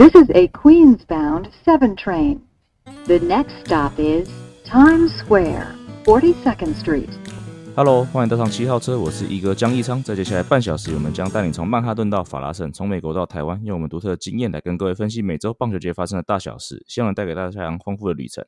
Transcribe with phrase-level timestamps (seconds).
[0.00, 2.42] This is a Queens-bound 7 train.
[3.06, 4.28] The next stop is
[4.64, 5.74] Times Square,
[6.04, 7.08] 42nd Street.
[7.74, 10.00] Hello，欢迎登上七号车，我是一哥江一昌。
[10.00, 18.46] 在接下来半小时，我们将带你从曼哈顿到法拉盛，从美国到台湾，用我们独特的经验来跟各位分析每周棒球节发生的大小事，希望能带给大家非常丰富的旅程。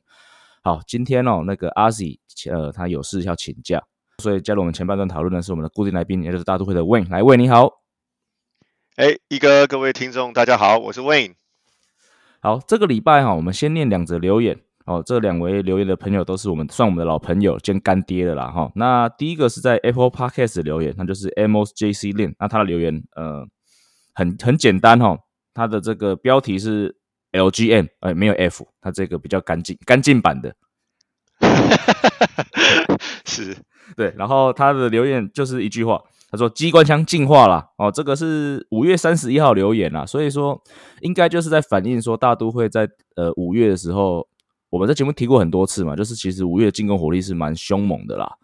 [0.63, 2.17] 好，今天哦，那个阿 Z
[2.49, 3.83] 呃，他有事要请假，
[4.19, 7.09] 所以加入我们前半段讨论的是我们的固定来宾，也就是大都会的 Wayne。
[7.09, 7.81] 来，Wayne 你好。
[8.95, 11.33] 哎，一哥，各位听众，大家好，我是 Wayne。
[12.43, 14.59] 好，这个礼拜哈，我们先念两则留言。
[14.85, 18.71] 哦，这两位留言的朋友都是我们算我们的老朋友兼干爹的啦哈。
[18.73, 22.33] 那第一个是在 Apple Podcast 留言，那就是 Amos JC Lin。
[22.39, 23.45] 那他的留言呃
[24.15, 25.15] 很很简单哈，
[25.53, 26.97] 他的这个标题是
[27.31, 30.55] LGM，哎没有 F，他这个比较干净干净版的。
[33.23, 33.55] 是
[33.95, 40.59] 对，然后他的留言就是一句话，他说机关枪进化了哦，这个是五月三十一号留言啦，所以说
[41.01, 44.27] 应该就是在反映说大都会在呃五月的时候。
[44.71, 48.37] 我们在节目提过很多次嘛，就是其实五月进攻火力是蛮凶猛的啦。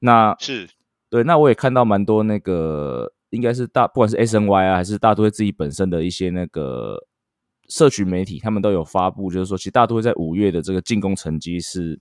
[0.00, 0.68] 那是
[1.08, 7.06] 对，那我也看到蛮多那个，应该是大不管是 S N Y 啊，还是大都会自己本身的一些那个
[7.70, 11.98] 社群媒体，他们都有发布，就是说其实大都会在五月的这个进攻成绩是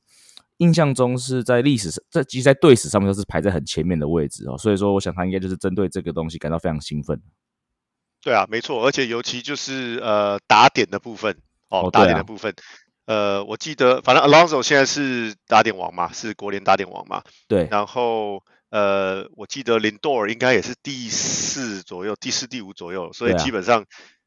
[0.59, 4.57] 印象中是在历史上，在其实在队史上面都是排在很前面的位置哦。
[4.57, 7.21] 所以说，我想他应该就是针对这个东西感到非常兴奋。
[8.21, 11.37] 对啊，没错，而且尤其就是呃打点的部分
[11.69, 12.53] 哦，打点的部分。
[13.05, 17.23] 呃，我记得，反正 Alonso 现在是打点王嘛，是国联打点王嘛。
[17.47, 17.67] 对。
[17.71, 23.85] 然后，呃，我记得林多尔应该也是第四左右，第四、第五左右，所以基本上，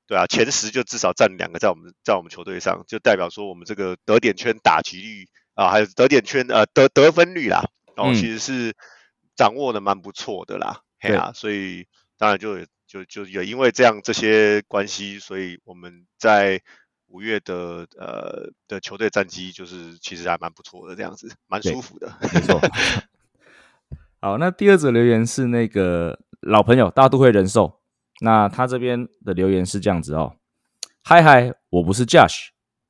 [0.08, 7.64] 对啊，前十就至少占两个在我们在我们球队上，就代表说我们这个得点圈打击率啊，还有得点圈呃得得分率啦，
[7.97, 8.75] 哦，其实是
[9.36, 10.81] 掌握的蛮不错的啦。
[11.00, 11.86] 嘿啊，所以
[12.17, 16.61] 当然就就就也因为这样这些关系，所以我们在。
[17.09, 22.11] 五月的呃的球队战绩就是其实还蛮不错的，这样子蛮舒服的。
[22.22, 22.59] 没错。
[24.19, 27.82] 好，那第二则留言是那个老朋友大都会人寿，
[28.22, 30.37] 那他这边的留言是这样子哦：
[31.03, 32.47] 嗨嗨，我不是 Josh，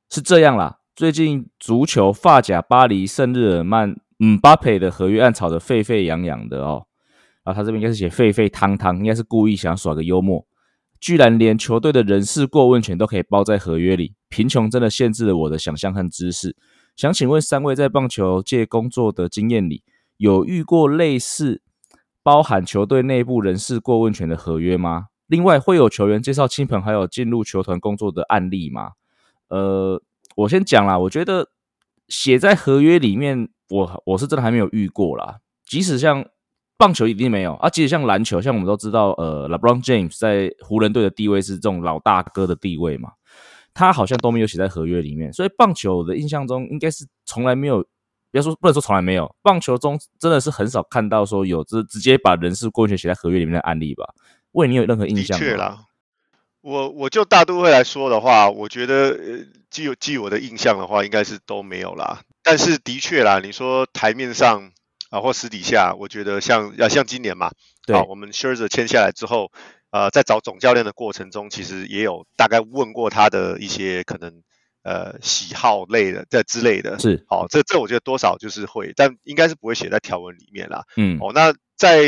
[0.09, 0.79] 是这样啦。
[0.95, 6.85] 最近足球发甲巴黎圣日耳曼姆巴佩的合约案吵得沸沸扬扬的哦。
[7.41, 10.45] 啊，他这边应该是写沸沸汤汤，应该是故意想耍个幽默。
[10.99, 16.55] 居然连球队的人事过问权都可以包在合约里，贫穷真的限制了我的想象和知识。
[16.95, 19.83] 想请问三位在棒球界工作的经验里，
[20.17, 21.63] 有遇过类似
[22.21, 25.07] 包含球队内部人事过问权的合约吗？
[25.25, 28.91] 另外，会有球员介绍亲朋好友进入球团工作的案例吗？
[29.49, 30.01] 呃，
[30.35, 31.49] 我先讲啦，我觉得
[32.07, 35.39] 写在合约里面，我我是真的还没有遇过啦。
[35.65, 36.25] 即使像。
[36.75, 37.69] 棒球一定没有啊！
[37.69, 43.11] 即使像篮球，像我们都知道，呃，LeBron James 在湖人队的地位是这种老大哥的地位嘛，
[43.73, 45.31] 他好像都没有写在合约里面。
[45.31, 47.79] 所以棒球的印象中，应该是从来没有，
[48.31, 54.03] 不要说不能说从来没有，棒球中真的是很少看到说有直直接把人事过权写在合约里面的案例吧？
[54.53, 55.39] 为你有任何印象？
[55.39, 55.85] 的确啦，
[56.63, 62.21] 我我就大都会来说的话，我觉得呃，记记我的印象的话，应该是都没有啦。
[62.41, 64.71] 但是的确啦，你说台面上。
[65.09, 67.51] 啊，或私底下，我觉得像要像今年嘛，
[67.85, 69.51] 对，我们 Scherzer 签下来之后，
[69.91, 74.41] 呃，在找总教练的过程中，其实也有大概问过他的一些可能
[74.81, 80.83] 呃喜好类的这之类的，是，好，这这我觉得多少就是会，但应该是不会写在条文里面啦。
[80.97, 82.01] 嗯，哦，那在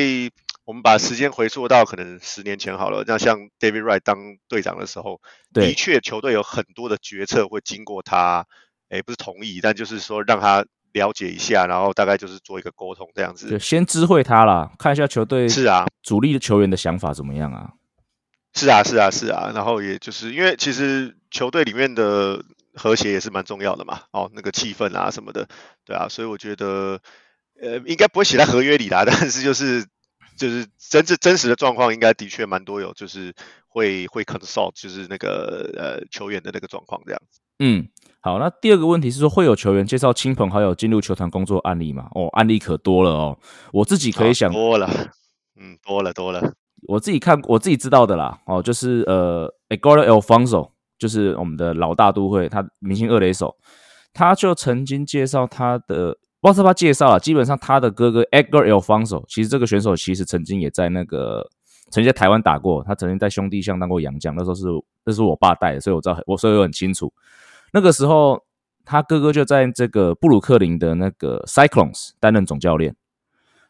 [0.65, 4.17] 我们把时间回溯到可能十年前好了，那像 David Wright 当
[4.49, 5.21] 队长的时候，
[5.53, 8.45] 的确球队有很多的决策会经过他，
[8.89, 10.65] 哎，不是同意，但就是说让他。
[10.95, 13.49] 了解一下，然后大概就是做一个沟通这样子。
[13.49, 17.73] 就先知会他啦，看一下球队是啊，主力的球员的想法怎么样啊？
[18.53, 19.51] 是啊，是啊，是啊。
[19.53, 22.41] 然后也就是因为其实球队里面的
[22.75, 24.03] 和谐也是蛮重要的嘛。
[24.11, 25.49] 哦，那个气氛啊什么的，
[25.83, 26.07] 对啊。
[26.07, 27.01] 所以我觉得
[27.61, 29.03] 呃，应该不会写在合约里啦。
[29.05, 29.85] 但是就是
[30.37, 33.33] 就是真真真实的状况，应该的确蛮多有，就是
[33.67, 37.39] 会会 consult，就是那个呃球员的那个状况这样子。
[37.59, 37.87] 嗯。
[38.21, 42.09] 好，那第二个问题是说，会有球员介绍亲朋好友进入球团工作案例吗？
[42.15, 43.37] 哦，案例可多了哦。
[43.71, 44.89] 我自己可以想多了，
[45.59, 46.41] 嗯，多了多了。
[46.87, 48.39] 我自己看，我自己知道的啦。
[48.47, 53.55] 哦，就是呃，Edgar Alfonso，就是我们的老大都会，他明星二垒手，
[54.11, 56.17] 他就曾经介绍他的，
[56.51, 57.19] 不知道他介绍了。
[57.19, 58.79] 基本上他的哥哥 Edgar L.
[58.79, 61.49] f o n s o 其实这个选手其实曾经也在那个
[61.89, 64.65] 曾经在台湾打过，他曾经在兄弟象当过洋将，那时候是
[65.05, 67.13] 那是我爸带的，所以我知道，我所以我很清楚。
[67.73, 68.43] 那个时候，
[68.83, 72.95] 他哥哥就在这个布鲁克林的那个 Cyclones 担任总教练。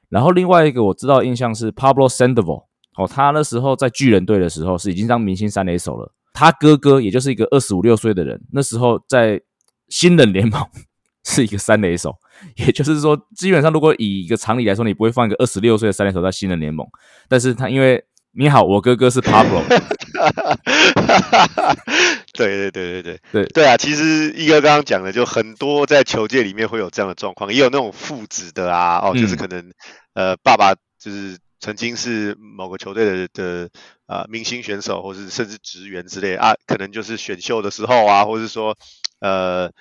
[0.09, 6.11] 然后另外一个我知道印象是 Pablo Sandoval，哦，他那时候在巨人队的时候是已经当明星三垒手了。
[6.33, 9.41] 他哥哥也就是一个二十五六岁的人，那时候在
[9.87, 10.61] 新人联盟
[11.23, 12.15] 是一个三垒手，
[12.57, 16.87] 也就是说，基本上如果以一个常理来说，你不会放一个二十六岁的三垒手在新人联盟，
[17.27, 19.63] 但是他因为你好，我哥哥是 Pablo。
[22.33, 23.77] 对对对对对对对啊！
[23.77, 29.71] 其实一哥刚刚讲的，就很多在球界里面会有这样的状况，也有那种父子的啊，哦，就是可能
[30.13, 33.69] 呃爸爸就是曾经是某个球队的的
[34.05, 38.77] 啊明星选手，或是甚至职员之类啊，可能就是选秀的时候啊，或是说
[39.21, 39.71] 呃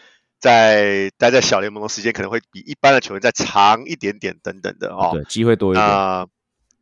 [0.44, 5.82] 在待在小联盟的时间可能会比一般的球员再长一点点等等的哦，对，机会多一点。
[5.82, 6.26] 啊。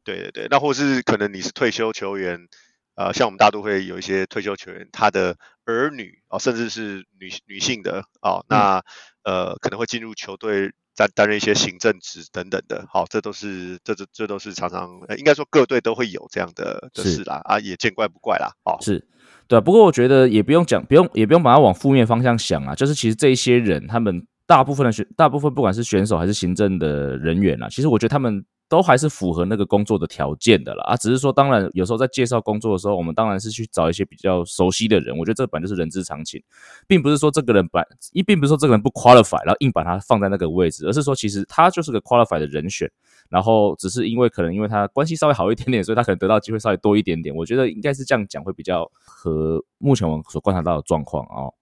[0.05, 2.49] 对对对，那或是可能你是退休球员，
[2.97, 8.83] 呃，像我们大都会有一些退休球员，他的儿女啊，甚至是女女性的哦，那
[9.23, 19.07] 呃可能会进入球队担担任一些行政职等等的，好，这都是这这这都是常常应该说各队都会有这样的的事啦，啊，也见怪不怪啦，哦，是
[19.47, 28.45] 对，不过我觉得也不用讲，不用也不用把它往负面方向想啊，就是其实这些人，他们大部分的选，大部分不管是选手还是行政的人员啊，其实我觉得他们。
[28.69, 35.15] 都还是符合那个工作的条件的啦啊，只是说，当然有时候在介绍工作的时候，我们当然是去找一些比较熟悉的人。
[35.19, 36.43] 我觉得这本就是人之常情，
[36.87, 42.91] 并不是说这个人本一，并不是说这个人不 qualify，然后硬把他放在那个位置，而是说其实他就是个 qualify 的人选，
[43.33, 47.35] 然后只是因为可能因为他关系稍微好一点点，所以他可能得到机会稍微多一点点。
[47.35, 51.55] 我觉得应该是这样讲会比较和目前我们所观察到的状况哦。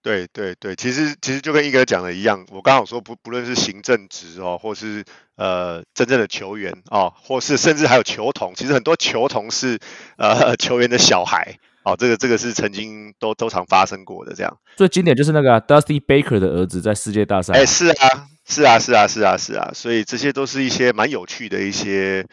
[0.00, 5.04] 对对对，其实其实就跟一哥讲的一样，我刚好说不不论是行政职哦，或是
[5.36, 9.80] 呃真正的球员哦，或是甚至还有球童，其实很多球童是
[10.16, 11.58] 呃球员的小孩
[11.92, 14.58] 哦，这个这个是曾经都都常发生过的这样。
[14.76, 22.26] 最经典就是那个 Dusty Baker 的儿子在世界大赛，哎是啊是啊是啊是啊是啊，所以这些都是一些蛮有趣的一些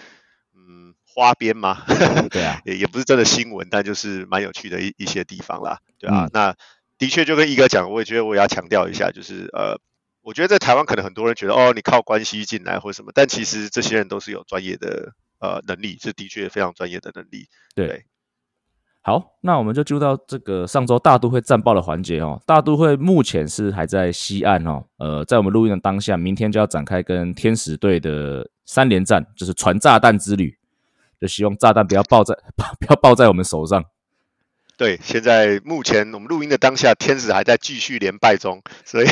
[0.53, 1.83] 嗯花边嘛，
[2.29, 6.55] 对啊，也也不是真的新闻，但就是蛮有趣的一一些地方啦，对啊，那。
[6.97, 9.77] 的确，就跟一哥讲，我也觉得我也要强调一下，就是呃，
[10.21, 15.11] 我觉得在台湾可能很多人觉得哦，你靠关系进来或什么，但其实这些人都是有专业的
[15.41, 17.49] 呃能力，是的确非常专业的能力。
[17.75, 18.05] 对，
[19.07, 22.41] 好，那我们就进入到这个上周大都会战报的环节哦。
[22.43, 30.57] 大都会目前是还在西岸哦，呃，在我们录音的当下，明天就要展开跟天使队的三连战，就是传炸弹之旅，
[31.21, 33.85] 就希望炸弹不要爆在 不要爆在我们手上。
[34.75, 39.07] 对，现在目前我们录音的当下，天使还在继续连败中，所以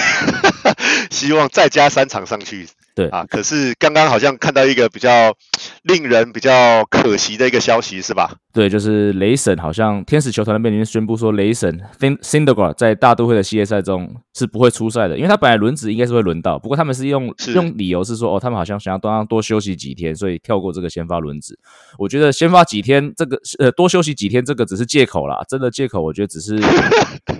[1.11, 2.67] 希望再加三场上去。
[2.95, 5.33] 对啊，可是刚刚好像看到一个比较
[5.81, 8.35] 令人比较可惜的一个消息，是吧？
[8.53, 21.57] 对，就是雷神好像天使球团那边已经宣布说，雷神 Cindergar 在大都会的系列赛中是不会出赛的，因为他本来轮值应该是会轮到，不过他们是用用理由是说，哦，他们好像想要多让多休息几天，所以跳过这个先发轮值。
[21.97, 26.59] 我觉得先发几天这个呃多休息几天这个只是借口啦，真的借口，我觉得只是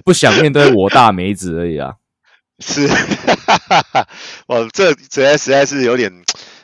[0.03, 1.93] 不想面对我大梅子而已啊。
[2.59, 2.87] 是，
[4.47, 6.11] 哇， 这这实在是有点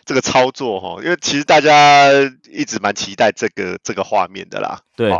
[0.06, 2.10] 这个操作哈，因为其实大家
[2.50, 4.82] 一直蛮期待这个这个画面的啦。
[4.96, 5.12] 对，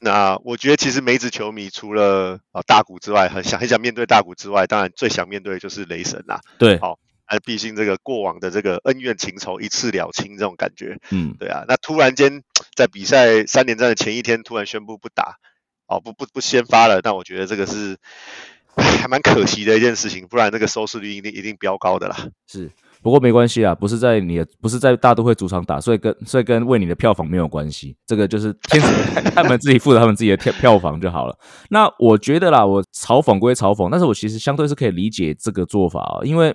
[0.00, 6.40] 那我觉得其实梅子球迷除了啊大谷之外，很想很想面对大谷之外，当然最想面对的就是雷神啦。
[6.58, 10.98] 对，好，哎，毕竟这个过往的这个恩怨情仇一次了清这种感觉。
[11.10, 12.42] 嗯，对啊，那突然间
[12.74, 15.36] 在比赛三连战的前一天突然宣布不打，
[15.86, 17.96] 哦不不不先发了，但我觉得这个是。
[18.76, 22.16] 还蛮可惜的一件事情，不然那个收视率一定一定飙高的啦。
[22.46, 22.70] 是，
[23.02, 27.96] 不过没关系啊，不是在你的，不是在大都会主场打，所以跟所以跟为你的票房没有关系。
[28.06, 31.36] 这个就是 天使他们自己负责他们自己的票票房就好了。
[31.70, 36.54] 那我觉得啦，我嘲讽归嘲讽，但是我其实相对是可以理解这个做法啊，因为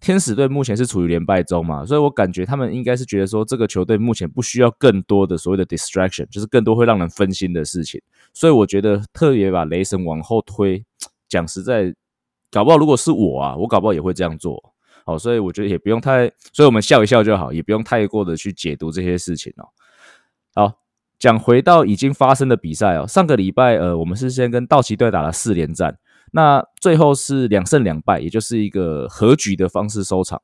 [0.00, 8.00] 天使队目前是处于连败中嘛，所以我感觉他们应该是觉得说，这个球队目前不需要更多的所谓的 distraction，就是更多会让人分心的事情。
[8.34, 10.84] 所以我觉得特别把雷神往后推。
[11.34, 11.92] 讲实在，
[12.52, 14.72] 搞不好如果是我啊，我搞不好也会这样做。
[15.04, 19.66] 好，所以我觉得也不用太，所以我们笑一笑就好，也不用太过的去解读这些事情哦。
[20.54, 20.78] 好，
[21.18, 25.98] 讲回到已经发生的比赛哦，上个礼拜呃，我们是先跟道奇队打了四连战，
[26.30, 30.40] 那最后是两胜两败，也就是一个和局的方式收场。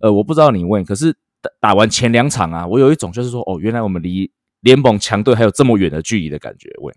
[0.00, 6.68] 呃，我不知道你问，可是打打完前两场啊，我有一种就是说，哦，原来我们离联盟强队还有这么远的距离的感觉。
[6.82, 6.94] 问。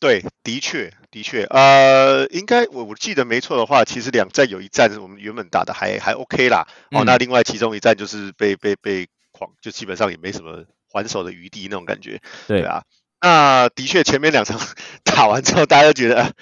[0.00, 12.62] 对，的确，的确，呃，应该我我记得没错的话，其实两站有一站我们原本打的还还 OK 啦，哦，那另外其中一站就是被被被狂，就基本上也没什么还手的余地那种感觉，对。
[12.62, 12.82] 啊，
[13.20, 14.58] 那的确前面两场
[15.04, 16.32] 打完之后，大家都觉得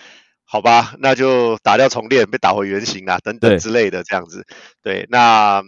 [0.45, 4.47] 好吧，那就打掉重练，被打回原形啊，等等之类的这样子，
[4.83, 5.63] 对，那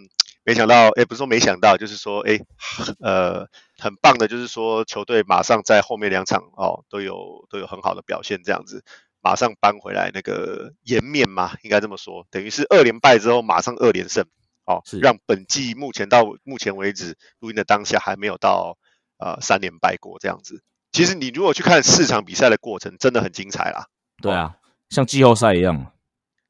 [0.45, 2.39] 没想到，哎，不是说没想到，就是说，哎，
[3.01, 3.47] 呃。
[3.83, 8.85] 很棒的，就是说球队马上在后面两场哦都有都有很好的表现，这样子
[9.21, 14.25] 马上扳回来那个颜面嘛，应该这么说，等于是二连败之后马上二连胜，
[14.65, 18.79] 哦，是让本季目前到目前为止录音的当下还没有到
[19.19, 20.63] 呃三连败过这样子。
[20.93, 23.87] 其实你如果去看四场比赛的过程，真的很精彩啦。
[24.21, 24.57] 对啊，
[24.91, 25.93] 像季后赛一样。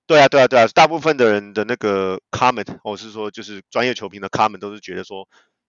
[0.05, 5.29] 对啊，对啊，对啊，大部分的人的那个 comment，或是说就是专业球评的 comment，都是觉得说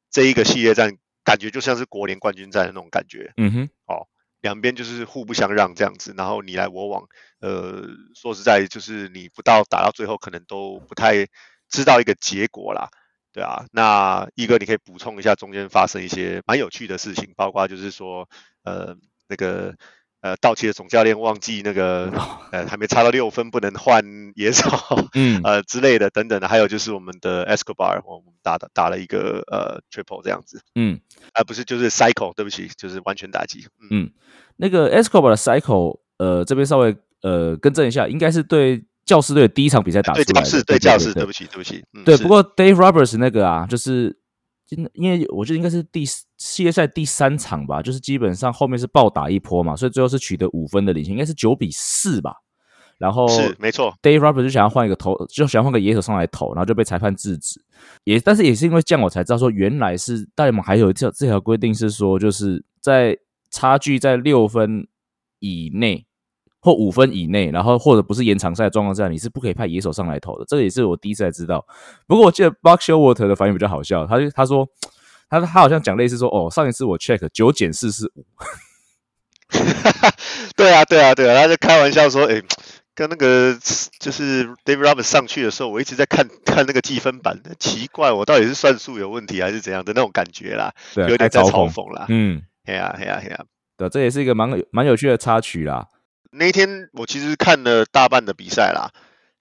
[0.10, 3.34] 这一个系列战感觉就像是国联冠军战的那种感觉。
[3.38, 4.08] 嗯哼，哦，
[4.42, 7.08] 两边就是互不相让这样子，然后你来我往。
[7.40, 7.84] 呃，
[8.16, 11.28] 说实在，就是你不到打到最后，可能都不太
[11.70, 12.90] 知道一个结果啦。
[13.32, 18.30] 对啊，那一哥你可以补充一下中间发生一些蛮有趣的事情，包括就是说，
[18.64, 18.96] 呃，
[19.28, 19.76] 那个。
[20.24, 22.10] 呃，道奇的总教练忘记那个，
[22.52, 24.02] 呃，还没差到六分，不能换
[24.36, 24.70] 野手，
[25.16, 30.98] 嗯，呃之类的等等的，还有就是我们的 Escobar，我们打的打了一个呃 triple 这样子，嗯，
[31.34, 34.10] 啊不是，就是 cycle，对不起，就是完全打击，嗯，
[34.56, 44.18] 那个 Escobar 的 cycle，呃，这边稍微呃更正一下，应该是对教师队的第一场比赛打出来的，对教师，对教师，对不起，对不起，对，不过 Dave Roberts 那个啊，就是。
[44.74, 46.04] 因因为我觉得应该是第
[46.38, 52.36] 系列赛第三场吧，就是基本上后面是暴打一波嘛，所以最后是取得五分的领先，应该是九比四吧。
[53.00, 57.60] 然后是没错，Dave Roberts 就想要换一个投，就想要换个野手上来投，然后就被裁判制止。
[58.04, 63.18] 也但是也是因为这样，我才知道说原来是大联盟还有这条这条规定是说，就是在
[63.50, 64.88] 差距在六分
[65.40, 66.06] 以内。
[66.64, 70.46] 或五分以内，然后或者不是延长赛状况下，你是不可以派野手上来投的。
[70.48, 71.66] 这个也是我第一次才知道。
[72.08, 74.66] 不过我记得 Buck Showalter 的反应比较好笑，他就他说
[75.30, 78.26] 他他好像讲类似说哦，上一次我 check 九减四是五。
[80.56, 82.42] 对啊对啊对啊，他就开玩笑说，哎，
[82.96, 83.54] 跟那个
[84.00, 92.06] 就是 David Roberts 上去的时候，我一直在看看那个计分板，奇怪，我到底是算术有问题还是怎样的那种感觉啦，有点在嘲讽啦。
[92.08, 93.44] 嗯，嘿呀嘿呀嘿呀，
[93.76, 95.88] 对，这也是一个蛮蛮有趣的插曲啦。
[96.34, 98.90] 那天我其实看了大半的比赛啦，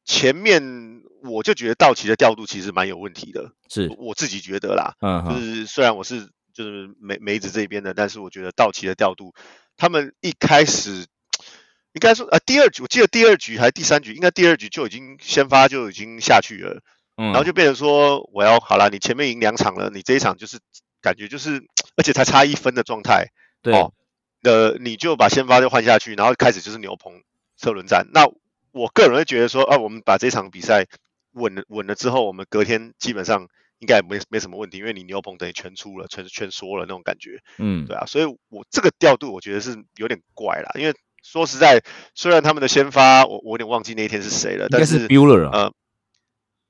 [0.05, 3.91] 前面我就觉得道奇的调度其实蛮有问题的，是。
[3.99, 9.33] 我自己觉得啦，嗯，就是虽然我是就是梅梅子这边的，但是我觉得道奇的调度，
[9.77, 11.07] 他们一开始
[11.93, 16.81] 应该说呃第二局，我记得第二局还是第三局，应该第二局就已经先发就已经下去了，
[17.17, 20.59] 嗯，然后就变成说我要好了，你前面赢两场了，你这一场就是
[21.01, 21.65] 感觉就是，
[21.97, 23.29] 而且才差一分的状态，
[23.63, 23.75] 对。
[24.43, 27.23] 呃，你就把先发就换下去，然后开始就是牛棚
[27.57, 28.09] 车轮战。
[28.13, 28.27] 那
[28.73, 30.87] 我个人会觉得说，啊，我们把这场比赛
[31.33, 33.47] 稳了稳了之后，我们隔天基本上
[33.79, 37.41] 应该没没什么问题，因为你牛棚等于全出了，全全缩了那种感觉。
[37.59, 41.83] 嗯，对啊，所以我这个调度我觉得是有点怪啦，因为说实在，
[42.15, 45.73] 虽然他们的先发我我有点忘记那一天是谁了，但是 Bueller 呃，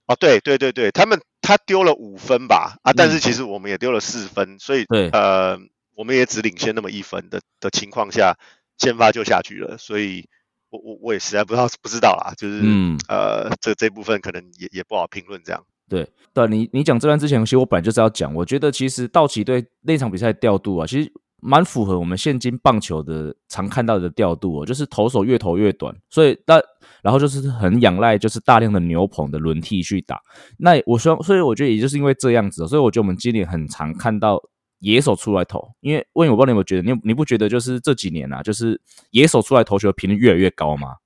[0.06, 5.58] 哦对对对对，他们他丢了五分吧，啊，但是其实我们也丢了四分，所以对呃。
[5.94, 8.36] 我们也只领先那么一分的的情况下，
[8.78, 10.26] 先发就下去了，所以
[10.70, 15.64] 我我我也实在不知道 不知道啦，就是嗯呃这这部分可能也也不好评论这样。
[15.88, 26.58] 对对，你你讲这段之前，其实我本来就是要讲，我觉得其实道奇队那场比赛调度啊，其实蛮符合我们现今棒球的常看到的调度哦，就是投手越投越短，所以但
[27.02, 30.18] 然后就是很仰赖就是大量的牛棚的轮替去打。
[30.56, 34.40] 那我说，所以我觉得也就是因为这样子，所以我觉得我们今年很常看到。
[34.82, 38.80] 野手出来投，因为问我不知道你有没有觉得，你你不觉得就是这几年啊，就是
[39.12, 40.96] 野手出来投球的频率越来越高吗？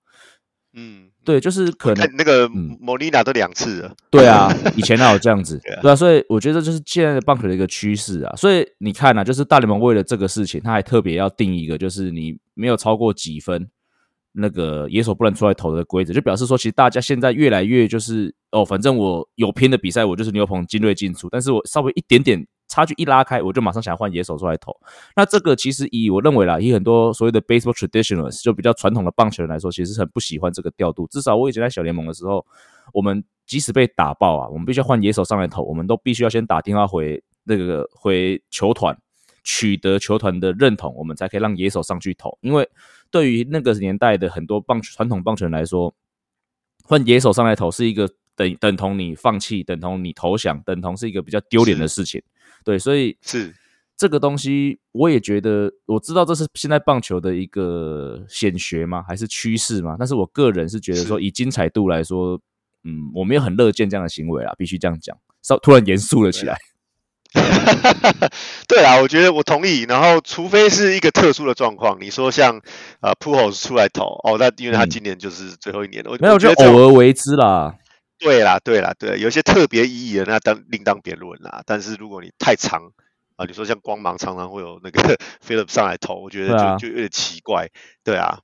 [0.72, 3.94] 嗯，对，就是可能那个莫莉娜都两次了。
[4.10, 5.60] 对啊， 以前哪有这样子？
[5.82, 8.34] 对啊，所以我觉得这就是现在的棒球的一个趋势啊。
[8.34, 13.68] 所以你看啊，就是大联盟为了这个事情，他还特别要定一个，就是你没有超过几分，
[14.32, 22.46] 那个野手不能出来投的规则，就表示说，其实大家现在越来越就是哦，反正我有拼的比赛，我就是牛棚精锐进出，但是我稍微一点点。
[22.68, 24.76] 差距一拉开，我就马上想要换野手出来投。
[25.14, 31.06] 那这个其实以我认为啦，以很多所谓的 baseball traditionalists 就比较传统的棒球人来说，其实很不喜欢这个调度。
[31.08, 32.44] 至少我以前在小联盟的时候，
[32.92, 38.96] 我们即使被打爆啊，我们必须要换野手上来投，我们都必须要先打电话回那个回球团，
[39.44, 42.36] 取得球团的认同，我们才可以让野手上去投。
[42.40, 42.68] 因为
[43.10, 45.94] 对于那个年代的很多棒传统棒球人来说，
[46.82, 52.20] 换野手上来投是一个等等同你放弃，等同你投降，等同是一个比较丢脸的事情。
[52.64, 53.54] 对，所以是
[53.96, 59.04] 这个东西，我也觉得我知道这是现在棒球的一个显学吗？
[59.06, 59.96] 还是趋势吗？
[59.98, 62.40] 但是我个人是觉得说，以精彩度来说，
[62.84, 65.16] 嗯，我没有很乐见这样的行为啊，必须这样讲。
[65.42, 66.58] 稍突然严肃了起来。
[68.66, 69.82] 对啊，我觉得我同意。
[69.82, 72.60] 然后，除非是一个特殊的状况，你说像
[73.00, 77.74] 呃 p u o 出来投哦，那因为他今年就是最后一年了，没有就偶尔为之啦。
[78.18, 81.62] 对啦，对啦，对，有些特别意义的那当另当别论啦。
[81.66, 82.80] 但是如果你太长
[83.36, 87.68] 啊，你说像光芒常常会有那个 Philip 上来投，我觉得就就有点奇怪，
[88.02, 88.40] 对啊。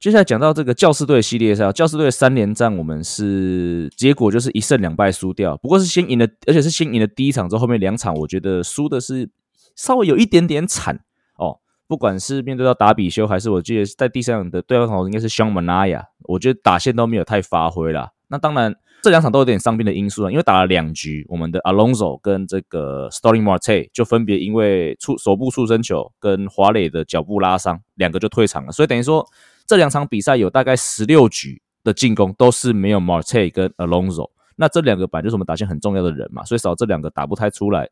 [0.00, 9.30] 接下来讲到这个教师队系列赛，教师队三连战，我们是结果就是一胜两败输掉，不过是先赢了，而且是先赢了第一场之后，后面两场我觉得输的是
[9.76, 11.00] 稍微有一点点惨
[11.36, 11.58] 哦。
[11.86, 18.10] 不管是面对到达比修，还是我记得在第三场的对方投应该是 Sean Manaya，我觉得打线都没有太发挥啦。
[18.28, 29.24] 那当然这两场都有点伤病的因素啊，因为打了两局，我们的 Alonso 跟这个 Starling Marte 就分别因为触手部触身球跟华磊的脚部拉伤，两个就退场了，所以等于说。
[29.66, 37.88] 这两场比赛有大概十六局的进攻都是没有 Marte 跟 Alonso，那这两个板就是我们打线很重要的人嘛，所以少这两个打不太出来，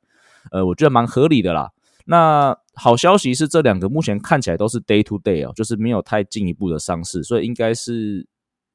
[0.51, 1.71] 呃，我觉得蛮合理的啦。
[2.05, 8.27] 那好消息是这两个目前看起来都是 day to day 哦，就是没有太进一步的伤势，所以应该是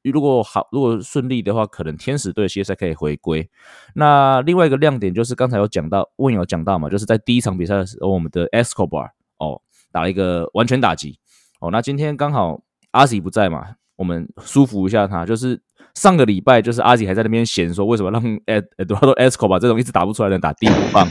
[0.09, 3.49] 如果好如果顺利的话，可能天使队系列赛可以回归。
[3.93, 9.61] 那另外一个亮点就是刚才有讲到，问有讲到嘛，就是在第一场比赛的时候，我们的 Escobar 哦
[9.91, 11.19] 打了一个完全打击
[11.59, 12.61] 哦，那今天刚好。
[12.91, 13.75] 阿喜不在嘛？
[13.97, 15.23] 我们舒服一下他。
[15.23, 15.61] 就是
[15.93, 21.07] 上个礼拜，就是阿喜还在那边闲说，为什么让 Ed Eduardo Escobar 这种一直打不出来的人打第五棒？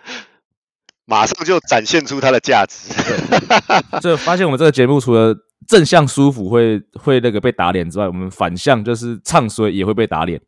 [1.06, 2.92] 马上就展现出他的价值。
[4.02, 5.34] 就发现我们这个节目除了
[5.70, 10.40] 正向舒服会会那个被打脸之外，我们反向就是唱衰也会被打脸。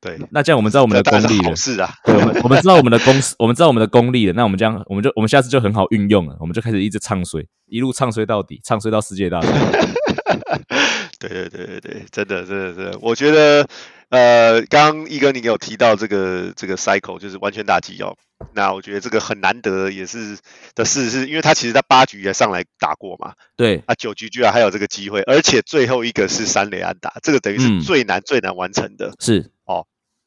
[0.00, 1.54] 对，那这样我们知道我们的功力了。
[1.54, 4.32] 是啊，对，我们我们知道我们的功， 我们知道我们的功力了。
[4.32, 6.36] 那我们这样，我们就我们下次就很好运用了。
[6.40, 9.48] 我们就开始一直唱衰，一路唱衰到底，唱衰到世界大赛。
[11.20, 13.68] 对对对对对，真的真的真的，我觉得
[14.08, 18.16] 呃，刚刚一哥你有提到这个这个 cycle 就是完全打击哦。
[18.54, 20.38] 那我觉得这个很难得，也是
[20.74, 23.34] 的事，是因为他其实在八局也上来打过嘛。
[23.54, 29.12] 对，啊九局居然还有这个机会，而且最后一个是三垒安打，这个等于是最难最难完成的。
[29.20, 29.86] 是哦。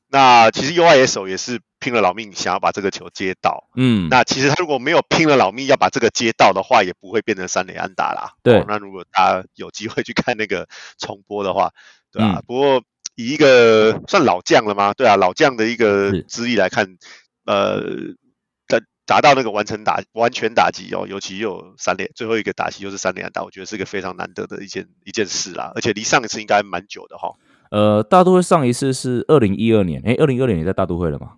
[0.09, 8.31] 那其实 U I S 手也是拼了老命想要把这个球接到，嗯，那其实他如果没有拼了老命要把这个接到的话，也不会变成三垒安打啦。
[8.41, 11.71] 对，那如果大家有机会去看那个重播的话，
[12.09, 12.41] 对吧？
[12.47, 12.81] 不过
[13.15, 14.93] 以一个算老将了吗？
[14.93, 16.95] 对啊，老将的一个资历来看，
[17.45, 17.81] 呃，
[18.65, 27.35] 达达到那个完成打完全打击哦，尤其又有三连最后一个打击又是三连安打，我觉得是一个非常难得的一件一件事啦，而且离上一次应该蛮久的哈。
[27.71, 31.33] 呃，大都会上一次是二零一二年，哎，二零一二年你在大都会了吗？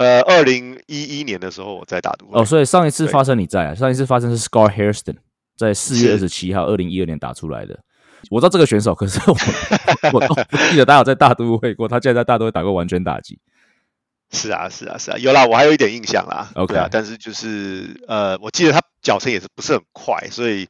[0.00, 2.40] 呃，二零一一年的时候我在大都会。
[2.40, 3.74] 哦，所以上一次发生你在啊？
[3.74, 5.16] 上一次发生是 Scar Hairston
[5.58, 7.78] 在四月二十七号，二零一二年打出来的。
[8.30, 9.36] 我知道这个选手，可是我
[10.14, 13.38] 我都不记得他有在大都会过，他竟然在大都会打过完全打击。
[14.30, 16.50] 是啊，是啊，是啊，有啦，我还有一点印象啦。
[16.54, 20.66] OK 啊，但是就是呃，我记得他脚程也是不是很快，所以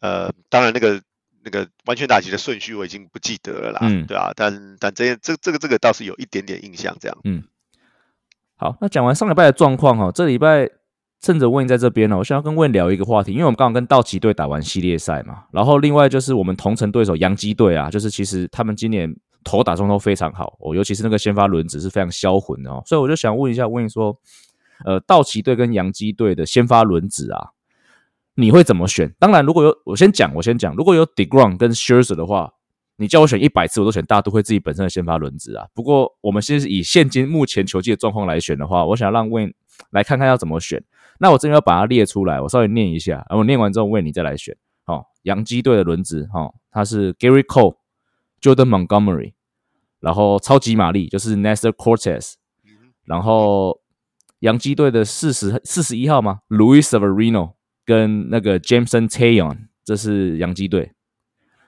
[0.00, 1.00] 呃，当然那个。
[1.44, 7.42] 那个完全打击的顺序我已经不记得了啦，嗯，对啊，但但这这这个这个倒是有一点点印象，这样，嗯，
[8.56, 10.68] 好，那讲完上礼拜的状况哦，这礼拜
[11.20, 24.16] 趁着问在这边呢，我想要跟问聊一个话题，因为我们刚好跟道奇队打完系列赛嘛，然后另外就是我们同城对手洋基队啊，就是其实他们今年投打中都非常好，哦，尤其是那个先发轮子是非常销魂的哦，所以我就想问一下，问说，
[24.84, 27.50] 呃，道奇队跟洋基队的先发轮子啊。
[28.34, 29.14] 你会怎么选？
[29.18, 30.74] 当然，如果有我先讲，我先讲。
[30.74, 32.50] 如果有 Degrom 跟 Scherzer 的话，
[33.02, 35.66] 你叫我选一百次，我都选大都会自己本身的先发轮子啊。
[35.74, 39.52] 不过，我们先是以现今目前球季的状况来选的话，我想让 Win
[39.90, 40.82] 来看看要怎么选。
[41.18, 44.56] 那我这边要把它列出来，我稍微念一下，然后念完之后问你再来选。
[44.84, 47.76] 好，洋基队的轮子，哈，他是 Gary Cole、
[48.40, 49.32] Jordan Montgomery，
[50.00, 52.34] 然后超级玛丽就是 Nestor Cortez，
[53.04, 53.80] 然后
[54.38, 57.54] 洋基队的四十四十一号吗？Louis Severino。
[57.84, 60.92] 跟那个 Jameson Tayon，这是洋基队。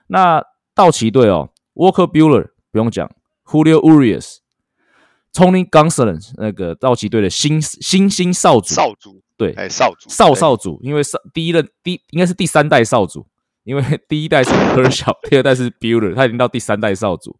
[0.07, 0.41] 那
[0.75, 3.09] 道奇队哦，Walker Bueller 不用讲
[3.45, 13.25] ，Julio Urias，Tony Gonsolin，那个道奇队的新新兴少主，少主对，哎少主少少主，因为少第一任第应该是第三代少主，
[13.63, 17.35] 因为第一代是 Kershaw，第二代是 Bueller，他已经到第三代少主。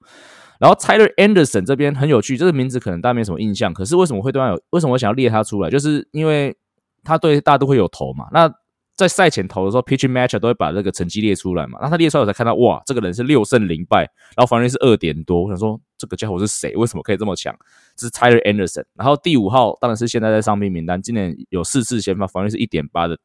[0.57, 4.61] 然后 Tyler Anderson 这边很有趣，这个名字可能大家没什么印象，可是为什么会对他有？
[4.69, 5.69] 为什么我想要列他出来？
[5.69, 6.55] 就是因为
[7.03, 8.27] 他对大家都会有投嘛。
[8.31, 8.49] 那
[8.95, 11.77] 在赛前投的时候，pitching matcher 都会把这个成绩列出来嘛。
[11.81, 15.43] 那他列出来，我才看到，哇，这个人是六胜零败，然后防御是二点多。
[15.43, 16.73] 我想说，这个家伙是谁？
[16.77, 17.53] 为什么可以这么强？
[17.97, 18.85] 这是 Tyler Anderson。
[18.93, 23.17] 然后第五号当然是现在在伤病名单，今年有四次先发，防御是一点八的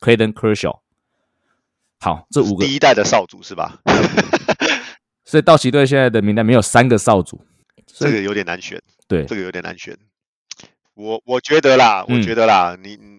[0.00, 0.78] Clayton Kershaw。
[2.00, 3.82] 好，这五个第一代的少主是吧？
[5.26, 7.38] 所以道奇队现在的名单没有三个少主，
[7.84, 8.80] 这个有点难选。
[9.06, 9.94] 对，这个有点难选。
[10.94, 13.17] 我我觉得啦，我觉得啦，你。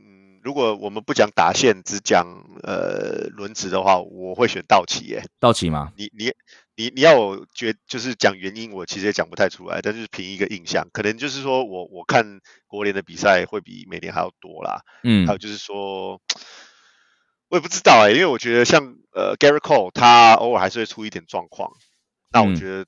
[0.49, 2.25] 如果我们不讲打线，只讲
[2.63, 5.21] 呃轮值的话，我会选道奇耶。
[5.39, 5.93] 道奇吗？
[5.95, 6.33] 你你
[6.75, 14.81] 你你要我觉就是讲原因，我其实也讲不太出来，但是凭一个印象，可能就是说我我看国联的比赛会比美联还要多啦。
[15.03, 16.19] 嗯还有就是说，
[17.49, 21.73] 我也不知道哎、因为我觉得像呃 Gary Cole 他偶尔还是会出一点状况，
[22.31, 22.85] 那我嗯觉得、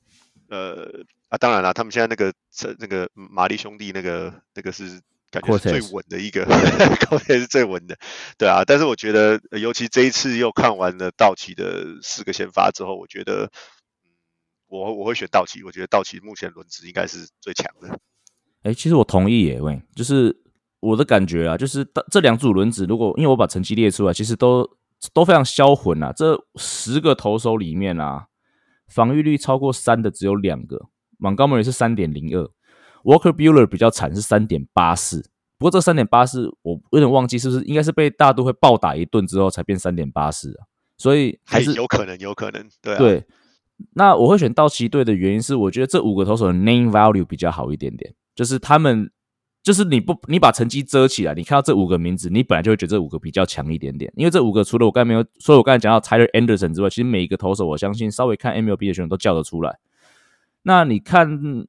[0.50, 5.00] 呃啊当然了，他们现在那个这那个玛丽兄弟那个那个是
[5.32, 7.98] 感觉是最稳的一个 t e 是最稳的，
[8.38, 13.46] 对啊，但是我觉得呃尤其这一次又看完了道奇的四个先发之后，我觉得。
[13.46, 13.50] 嗯
[14.72, 18.00] 我我会选道奇，我觉得道奇目前轮值应该是最强的。
[18.64, 20.34] 哎，其实我同意耶，喂，就是
[20.80, 24.66] 我的感觉啊，就是这这两组轮子，如果因为我把成绩列出来，其实都
[25.12, 26.14] 都非常销魂啊。
[26.16, 28.28] 这十个投手里面啊，
[28.88, 30.80] 防御率超过三的只有两个
[31.20, 32.50] ，Montgomery 是三点零二
[33.04, 35.24] ，Walker Bueller 比较惨是三点八四。
[35.58, 40.66] 不过这三点八四我有点忘记是不是应该是被大都会暴打一顿之后才变三点八四啊，
[40.98, 43.24] 所以还是有可能，有可能，对啊，对，
[43.94, 49.12] 那我会选道奇队的原因是，我觉得这五个投手的 name value 比较好一点点，就是他们，
[49.62, 59.78] 就是你不你把成绩遮起来，你看到这五个名字，你本来就会觉得这五个比较强一点点，因为这五个除了我刚才没有，所以我刚才讲到 Tyler Anderson 之外，其实每一个投手，我相信稍微看 MLB 的选手都叫得出来。
[60.64, 61.68] 那你看，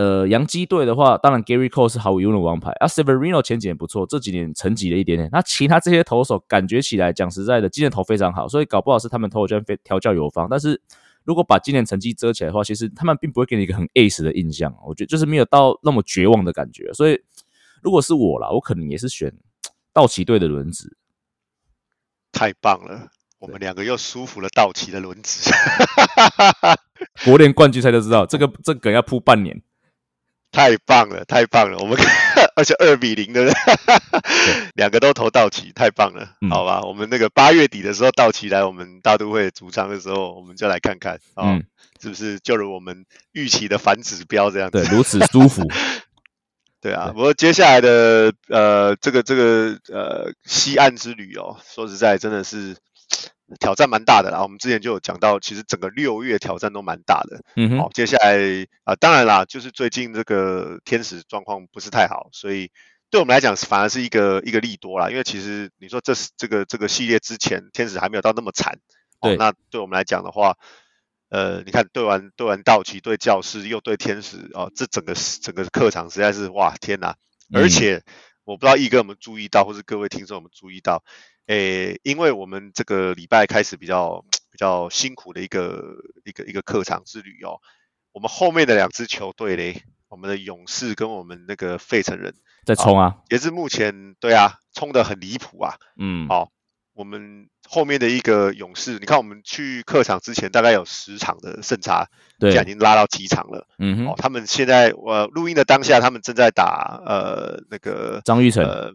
[0.00, 5.28] 呃，洋基队的话，当然 Gary Cole 是毫无疑问的王牌啊，Severino 前几年不错，这几年沉寂了一点点。
[5.30, 10.48] 那其他这些投手感觉起来，讲实在的，今年投非常好，所以搞不好是他们投手圈非调教有方。
[10.48, 10.80] 但是
[11.24, 14.74] 如果把今年成绩遮起来的话，其实他们并不会给你一个很 ace 的印象。
[14.86, 16.90] 我觉得就是没有到那么绝望的感觉。
[16.94, 17.20] 所以
[17.82, 19.30] 如果是我啦，我可能也是选
[19.92, 20.96] 道奇队的轮子。
[22.32, 23.08] 太棒了，
[23.38, 25.50] 我们两个又舒服了道奇的轮子，
[27.26, 29.60] 国联冠军赛就知道，这个这个梗要铺半年。
[30.52, 31.96] 太棒了，太棒了，我们
[32.56, 33.52] 而且二比零的，
[34.74, 36.80] 两个都投道奇，太棒了，嗯好吧？
[36.82, 41.64] 我们那个八月底的时候，道奇来我们大都会主场的时候，我们就来看看啊、嗯
[42.02, 44.96] 是不是就如我们预期的反指标这样子对，？
[44.96, 45.62] 如此舒服。
[46.80, 52.74] 对啊，对不过接下来的呃，这个这个呃西岸之旅哦，说实在真的是
[53.58, 54.42] 挑战蛮大的啦。
[54.42, 57.42] 我们之前就有讲到，其实整个六月挑战都蛮大的。
[57.56, 58.38] 嗯好、哼，接下来
[58.84, 62.70] 啊、当然啦，就是最近这个天使状况不是太好，所以
[63.10, 65.10] 对我们来讲反而是一个一个利多啦。
[65.10, 68.78] 因为其实你说这是这个这个系列之前天使还没有到那么惨，
[69.20, 70.56] 哦对，那对我们来讲的话，
[71.28, 77.16] 呃，你看对完对完道奇对教士又对天使哦，这整个整个客场实在是哇天哪！
[77.52, 78.04] 而嗯且
[78.50, 81.04] 我不知道毅哥有没有注意到，或是各位听众有没有注意到，
[81.46, 87.60] 诶，因为我们这个礼拜开始比较比较辛苦的一个一个一个客场之旅哦，
[88.10, 92.34] 我们后面的两支球队嘞，我们的勇士跟我们那个费城人，
[92.64, 93.18] 在冲啊！
[93.30, 96.50] 也是目前，对啊，冲的很离谱啊，嗯，好
[96.92, 102.08] 我们后面的一个勇士，你看我们去客场之前大概有十场的胜差，
[102.40, 103.64] 现在已，经拉到七场了。
[103.78, 108.92] 嗯哼，，哦他们现在呃录音的当下，他们正在打呃那个张玉成，呃，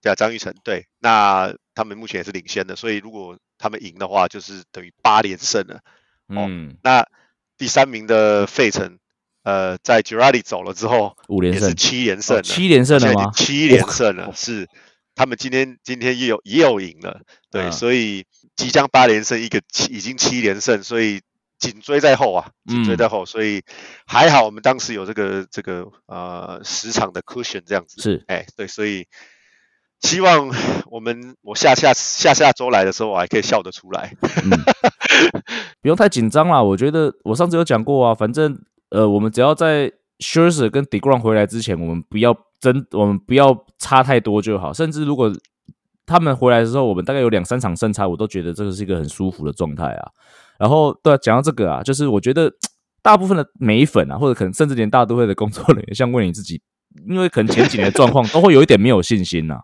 [0.00, 5.80] 对啊，张玉成对，那他们目前也是领先的，所以如果他们赢的话，就是等于八连胜了。
[6.30, 7.06] 嗯，那
[7.58, 8.98] 第三名的费城，
[9.42, 13.30] 呃，在 Girardi 走了之后，五连胜，七连胜了，哦七连胜了吗？
[13.34, 14.66] 七连胜了，是
[15.16, 18.24] 他们今天今天也有也有赢了，对，嗯所以
[18.54, 21.22] 即将八连胜，一个七已经七连胜，所以
[21.58, 23.62] 紧追在后啊，紧追嗯在后，所以
[24.06, 29.06] 还好我们当时有这个这个呃十场的 cushion 这样子，是，哎，对，所以
[30.00, 30.50] 希望
[30.90, 34.14] 我们我下下下下周来的时候，我还可以笑得出来。
[34.20, 34.50] 嗯，
[35.80, 36.62] 不用太紧张啦。
[36.62, 44.72] 我觉得我上次有讲过啊，反正呃，我们只要在 Scherzer 跟 Degrom 回来之前，我们不要真，我们不要差太多就好。
[44.72, 45.32] 甚至如果
[46.06, 50.08] 他们回来的时候，我们大概有两三场胜差，我都觉得这个是一个很舒服的状态啊。
[50.58, 52.50] 然后对啊，讲到这个啊，就是我觉得
[53.02, 56.60] 大部分的美粉啊，或者可能甚至连大都会的工作人员，像问你自己，
[57.08, 59.60] 因为可能前几年的状况都会有一点没有信心呐、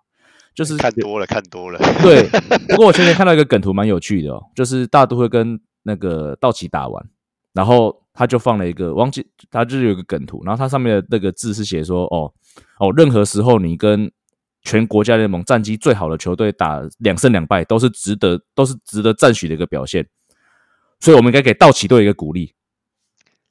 [0.54, 1.78] 就是看多了，看多了。
[2.02, 2.28] 对，
[2.68, 7.04] 不过我前天看到一个 梗图蛮有趣的哦，就是大都会跟那个道奇打完，
[7.52, 12.32] 然后他就放了一个忘记，他就是有一个梗图，然后它上面的那个字是写说，哦
[12.78, 14.10] 哦，任何时候你跟
[14.62, 20.06] 全国家联盟战绩最好的球队打两胜两败，都是值得都是值得赞许的一个表现，
[21.00, 22.54] 所以我们应该给道奇队一个鼓励，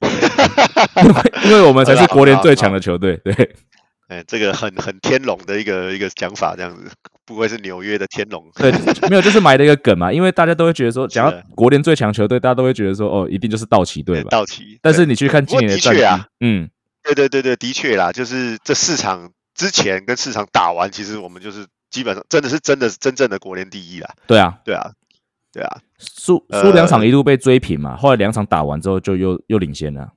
[0.00, 3.56] 因为因为我们才是国联最强的球队，对。
[4.12, 6.90] 哎，这个很很天龙的一个一个讲法，这样子，
[7.24, 8.44] 不愧是纽约的天龙。
[8.54, 8.70] 对，
[9.08, 14.28] 没有，就是埋了一个梗嘛，因为大家都会觉得说，讲是到国联最强球队，大家都会觉得说，哦，一定就是道奇队吧。
[14.30, 14.78] 道奇。
[14.82, 16.68] 但是你去看今年的战绩确啊，嗯，
[17.02, 24.10] 对对对对，的确啦，就是这四场之前跟市场打完，其实我们就是基本上真的是真的是真正的国联第一啦。
[24.26, 24.90] 对啊，对啊，
[25.52, 30.10] 对啊，输输两场一度被追平嘛，后来两场打完之后就又又领先了。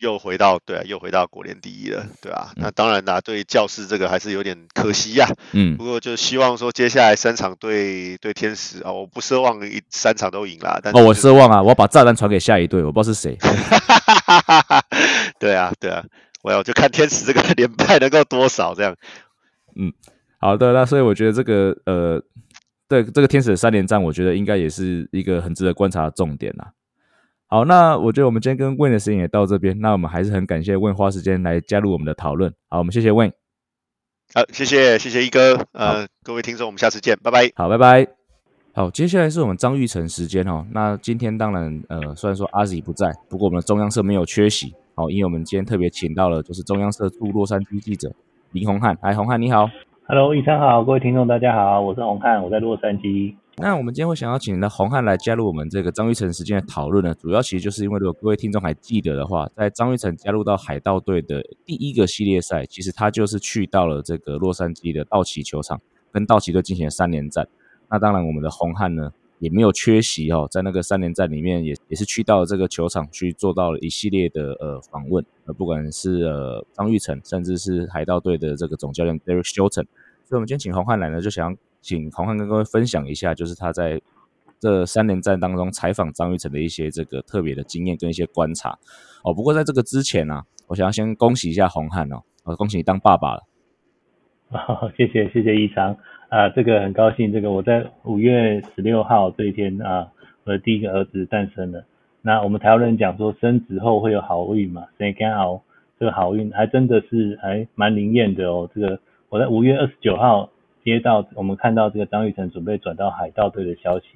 [0.00, 2.50] 又回到对啊，又回到国联第一了，对啊。
[2.56, 5.28] 那当然啦，对教室这个还是有点可惜呀。
[5.52, 5.76] 嗯。
[5.76, 10.80] 不过就希望说接下来三场对对天使啊，我不奢望一三场都赢啦。
[10.82, 13.36] 但哦，我奢望啊，我要把炸弹传给下一队，我不知道是谁。
[15.38, 16.02] 对啊，对啊，
[16.42, 18.96] 我要就看天使这个连败能够多少这样。
[19.76, 19.92] 嗯，
[20.38, 22.22] 好的，那所以我觉得这个呃，
[22.88, 26.72] 对这个天使的三连战，我觉得应该也是一个很值得观察的重点啦。
[27.52, 32.54] 好，那我觉得我们今天跟 Win 的时间也到这边，那我们还是很感谢 Win 花时间来加入我们的讨论。
[32.68, 33.32] 好，我们谢谢 Win。
[34.32, 37.50] 好，谢谢谢谢一哥，呃，各位听众，我们下次见，拜拜。
[37.56, 38.06] 好，拜拜。
[38.72, 40.64] 好，接下来是我们张玉成时间哦。
[40.70, 44.72] 那今天当然，呃，虽然说阿 Z 不在，不过我们的中央社没有缺席。
[44.94, 48.12] 好，因为我们今天特别请到了就是中央社驻洛杉矶记者
[48.52, 48.96] 林宏汉。
[49.02, 49.68] 哎，宏汉你好。
[50.06, 53.34] Hello，一昌好，各位听众大家好，我是宏汉，我在洛杉矶。
[53.60, 67.46] 那我们今天会想要请到洪汉来加入我们这个张玉成时间的讨论呢，主要其实就是因为如果各位听众还记得的话，在张玉成加入到海盗队的第一个系列赛，其实他就是去到了这个洛杉矶的道奇球场，跟道奇队进行了三连战。
[67.90, 79.84] 那当然，我们的洪汉呢也没有缺席哦，在那个三连战里面也也是去到了这个球场去做到了一系列的呃访问，呃不管是呃张玉成，甚至是海盗队的这个总教练 Derek Shelton，
[80.24, 81.56] 所以我们今天请洪汉来呢，就想。
[81.80, 84.00] 请黄汉跟各位分享一下，就是他在
[84.58, 88.78] 这三连战当中采访张玉成的一些这个特别的经验跟一些观察
[89.24, 89.32] 哦。
[89.32, 93.42] 不过在这个之前呢，我想要先恭喜一下洪汉哦，呃，恭喜你当爸爸了。
[94.52, 95.96] 好，谢谢谢谢一昌
[96.28, 100.12] 啊，这个很高兴，这个我在五月十六号这一天啊，
[100.44, 101.84] 我的第一个儿子诞生了。
[102.20, 105.62] 那我们台湾人讲说生子后会有好运嘛，所以刚好
[105.98, 108.68] 这个好运还真的是还蛮灵验的哦。
[108.74, 110.50] 这个我在五月二十九号。
[110.82, 114.06] 接到我们看到这个张玉成准备转到海盗队的消息，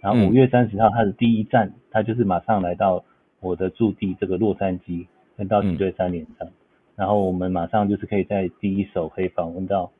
[0.00, 3.04] 然后五月三十号他的第一站，他就是马上来到
[3.38, 6.50] 我的驻地这个洛杉矶，跟道奇队三连战，
[6.96, 9.92] 然后我们马上就是可以在第一手可以访问到，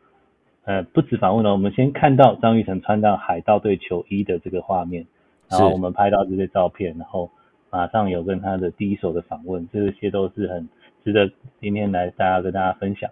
[0.65, 5.07] 呃，不止访问了，我们先看到张玉成穿到海盗队球衣的这个画面，
[5.49, 7.31] 然后我们拍到这些照片，然后
[7.71, 10.69] 马上有跟他的第一手的访问，这些都是很
[11.05, 13.11] 值得今天来大家跟大家分享，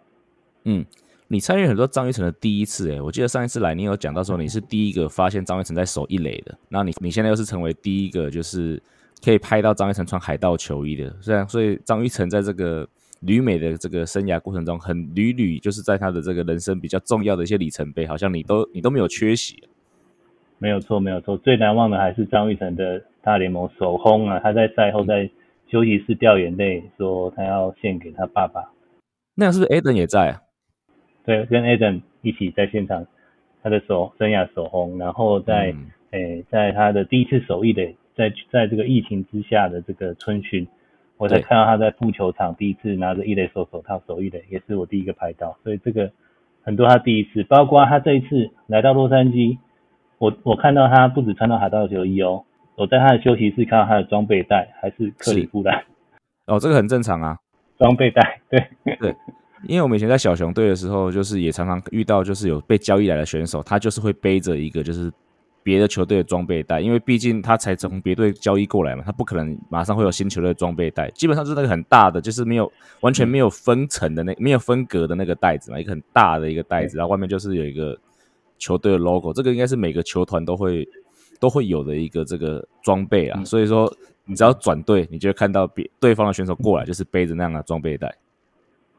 [0.65, 0.85] 嗯。
[1.31, 8.83] 你参与很多张玉成的第一次，哎，我记得上一次来你有讲到说你是第一个发现张玉成在守一垒的，那你你现在又是成为第一个就是
[9.23, 12.89] 可以拍到张玉成穿海盗球衣的，虽然所以张玉成在这个
[13.21, 19.63] 旅美的这个生涯过程中，很屡屡就是在他的这个人生比较重要的一些里程碑，好像你都你都没有缺席。
[20.61, 24.41] 没有错，没有错，最难忘的还是张玉成的大联盟首轰啊！
[24.41, 25.31] 他在赛后在
[25.71, 28.73] 休息室掉眼泪，说他要献给他爸爸。
[29.37, 30.41] 那是不是 Eden 也在啊？
[31.29, 33.07] 对，跟 Adam 一起在现场，
[33.63, 35.75] 他的手生涯首红，然后在
[36.11, 37.87] 诶，在他的第一次首艺的，
[38.17, 40.67] 在在这个疫情之下的这个春巡，
[41.19, 46.11] 我才看到他在副球场第一次拿着一垒手手套首艺的，也是我第一个拍到，所以这个
[46.63, 49.59] 很多他第一次，包括他这一次来到洛杉矶，
[50.17, 52.43] 我我看到他不止穿到海盗球衣哦，
[52.75, 55.85] 我在他的休息室看到他的装备袋还是克里夫兰，
[56.47, 57.39] 哦，这个很正常啊，
[57.77, 58.65] 装备袋，对。
[58.99, 59.15] 对。
[59.67, 65.13] 因为我们以前在小熊队的时候，就是也常常遇到，就是有被交易来的选手，他就是会背着一个就是
[65.63, 77.99] 别的球队的装备袋，因为毕竟他才从别队交易过来嘛，他不可能马上会有新球队的装备袋，基本上是那个很大的，就是没有完全没有分层的那没有分隔的那个袋子嘛，一个很大的一个袋子，然后外面就是有一个
[78.59, 80.89] 球队的 logo，这个应该是每个球团都会
[81.41, 83.93] 都会有的一个这个装备啊，所以说
[84.25, 88.15] 你只要转队，你就会看到别对方的选手过来，就是背着那样的装备袋。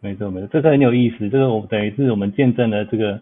[0.02, 1.30] 没错，没错，这个很有意思。
[1.30, 3.20] 这个我等于是我们见证了这个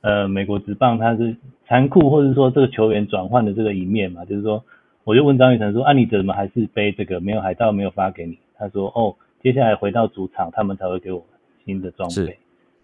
[0.00, 1.36] 呃美国职棒它是
[1.66, 4.24] 残酷，或者说这个球员转换的这个一面嘛。
[4.24, 4.64] 就是说，
[5.04, 7.20] 我就问张雨晨说：“啊，你怎么还是背这个？
[7.20, 11.24] 没有海盗没有发给你？”他说：“哦，接下来回到主场，他们才会给我
[11.64, 12.36] 新的装备。”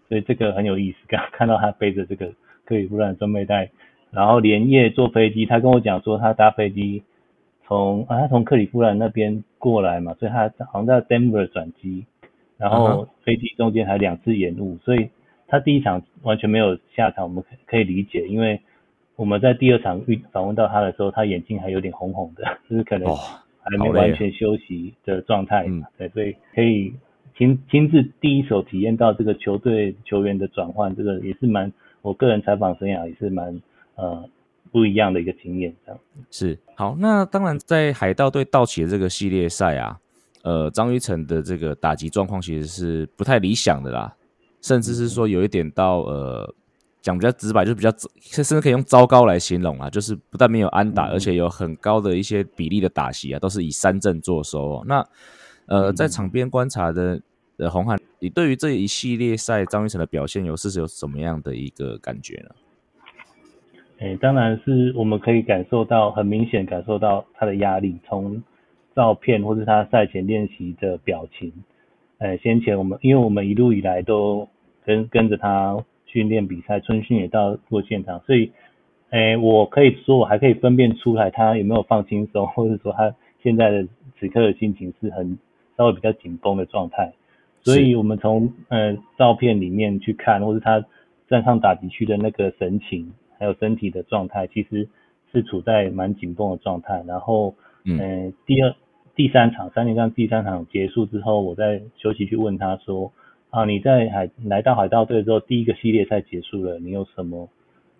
[0.07, 0.97] 所以这个很有意思。
[1.07, 2.31] 刚 看到他背着这个
[2.65, 3.69] 克里夫兰装备袋，
[4.11, 5.45] 然后连夜坐飞机。
[5.45, 7.03] 他跟我讲说，他搭飞机
[7.67, 12.05] 从啊，他从克里夫兰那边过来嘛，所以他好像在 Denver 转机。
[12.63, 15.09] 然后飞机中间还两次延误，所以
[15.47, 18.61] 他第一场完全没有下场，我们可以理解，因为
[19.17, 25.87] 我们在第二场遇访问到他的时候，他眼睛还有点红红的， 就是可能还没完全休息的状态嘛。
[25.97, 26.93] 对，所以可以
[27.37, 31.69] 亲亲自第一手体验到这个球队球员的转换，这个也是蛮
[32.01, 33.61] 我个人采访生涯也是蛮
[33.95, 34.23] 呃
[34.71, 35.73] 不一样的一个经验。
[35.85, 35.99] 这样
[36.31, 39.99] 是好，那当然在海盗队道奇的这个系列赛啊。
[40.43, 44.15] 呃，张玉成的这个打击状况其实是不太理想的啦，
[44.61, 46.53] 甚至是说有一点到呃
[47.01, 54.83] 讲比较直白，就是比较甚至可以用糟糕来形容啊，就是不但没有安打，而且有很高的一些比例的打席啊，都是以三振作收。
[54.85, 55.05] 那
[55.65, 57.21] 呃，在场边观察的
[57.57, 62.49] 呃红汉，你对于这一系列赛张玉成的表现有是有什么样的一个感觉呢？
[63.99, 68.43] 哎，当然是我们可以感受到，很明显感受到他的压力，从
[68.95, 71.51] 照片或是他赛前练习的表情。
[72.17, 74.47] 呃，先前我们因为我们一路以来都
[74.85, 78.51] 跟跟着他训练比赛，春训也到过现场，所以
[79.09, 83.87] 哎，我可以说我还可以分辨出来他有没有放轻松， 或者说他现在的
[84.19, 85.37] 此刻的心情是很
[85.77, 87.13] 稍微比较紧绷的状态。
[87.61, 90.85] 所以我们从呃照片里面去看，或是他
[91.29, 93.13] 站上打击区的那个神情。
[93.39, 94.87] 还有身体的状态，其实
[95.33, 97.03] 是处在蛮紧绷的状态。
[97.05, 97.53] 然后，
[97.83, 98.73] 嗯，第二、
[99.15, 103.11] 第三场三连战第三场结束之后，我在休息去问他说
[103.51, 107.49] ：“啊，你在海来到海盗队之后，第一个系列赛结束了，你有什么？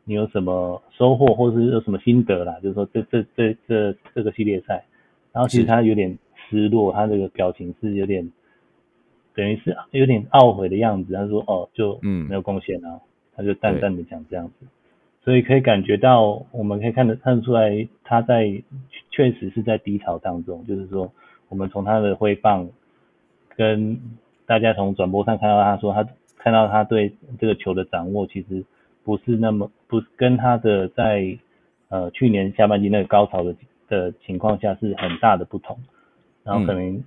[0.06, 2.60] 你有什么收获，或者是有什么心得啦？
[2.62, 4.84] 就是说，这、这、这、这这个系列赛，
[5.32, 6.18] 然后其实他有点
[6.50, 8.30] 失落，他这个表情是有点，
[9.34, 11.14] 等于是有点懊悔的样子。
[11.14, 13.00] 他说：哦，就嗯没有贡献啊，
[13.34, 14.66] 他就淡淡的讲这样子。”
[15.24, 18.62] 所以可以感觉到，我们可以看得看得出来，他在
[19.10, 20.66] 确实是在低潮当中。
[20.68, 21.14] 就是说，
[21.48, 22.68] 我们从他的挥棒，
[23.56, 23.98] 跟
[24.46, 26.06] 大家从转播上看到他说，他
[26.38, 28.66] 看到他对这个球的掌握，其实
[29.06, 31.38] 不是那么不跟他的在
[31.88, 33.56] 呃去年下半季那个高潮的
[33.88, 35.80] 的情况下是很大的不同。
[36.44, 37.02] 然后可能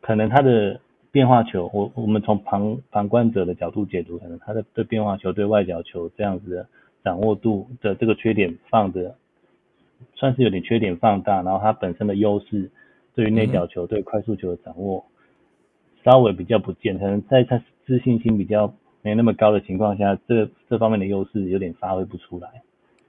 [0.00, 0.80] 可能他的
[1.12, 6.66] 变化球，我我们从旁旁观者的角度解读，可能他的对变化球对外角球这样子的。
[7.06, 9.16] 掌握度的这个缺点放的
[10.16, 12.68] 算是有点缺点放大，然后他本身的优势
[13.14, 15.04] 对于内角球、对快速球的掌握
[16.04, 22.60] 稍微比较不见，可能在他自信心比较没那么高的情况下，这这方面的优势有点发挥不出来。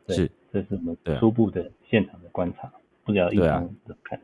[0.10, 2.72] 是，这是我们初步的现场的观察，
[3.04, 4.20] 不知道一方怎么看。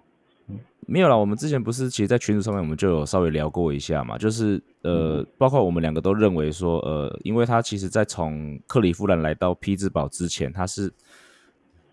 [0.85, 10.91] 没有啦，我们之前不是，其实，在群组上面我们就有稍微聊过一下嘛，就是呃，包括我们两个都认为说，呃，因为他其实，在从克里夫兰来到匹兹堡之前，他是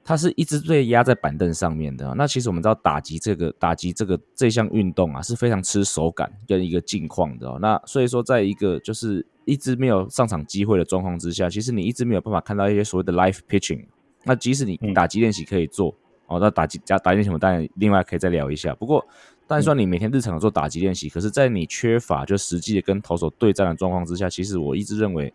[0.03, 2.13] 他是一直被压在板凳上面的。
[2.17, 7.57] 那其实我们知道，打击这个打击这个这项运动啊，是非常吃手感跟一个境况的。
[7.61, 13.85] 那所以说，在一个就是一直没有上场机会的状况之下，其实你一直没有办法看到一些所谓的 live pitching。
[14.25, 15.95] 那即使你打击练习可以做。
[16.31, 17.39] 哦，那打击加打击什么？
[17.39, 18.73] 当然，另外可以再聊一下。
[18.77, 19.05] 不过，
[19.49, 25.35] 但算你每天日常做打击练习，可是，在你缺乏就实际的跟投手对战的状况之下，其实我一直认为，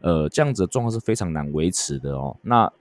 [0.00, 2.34] 呃，这样子的状况是非常难维持的哦。
[2.40, 2.72] 那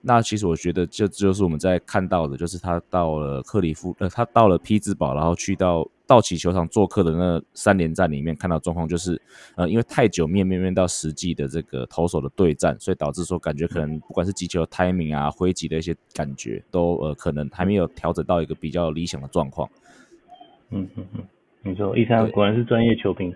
[0.00, 9.20] 那其实我觉得，就就是我们在看到的，就是他到了克里夫，呃，他到了匹兹堡，然后去到道奇球场做客的那三连战里面，看到状况就是，
[9.54, 19.68] 呃，因为太久面面面到实际的这个投手的对战，所以导致说感觉可能不管是击球 timing 啊、挥击的一些感觉，都呃可能还没有调整到一个比较理想的状况。
[20.70, 21.24] 嗯嗯嗯，
[21.62, 23.32] 没错一山果然是专业球评，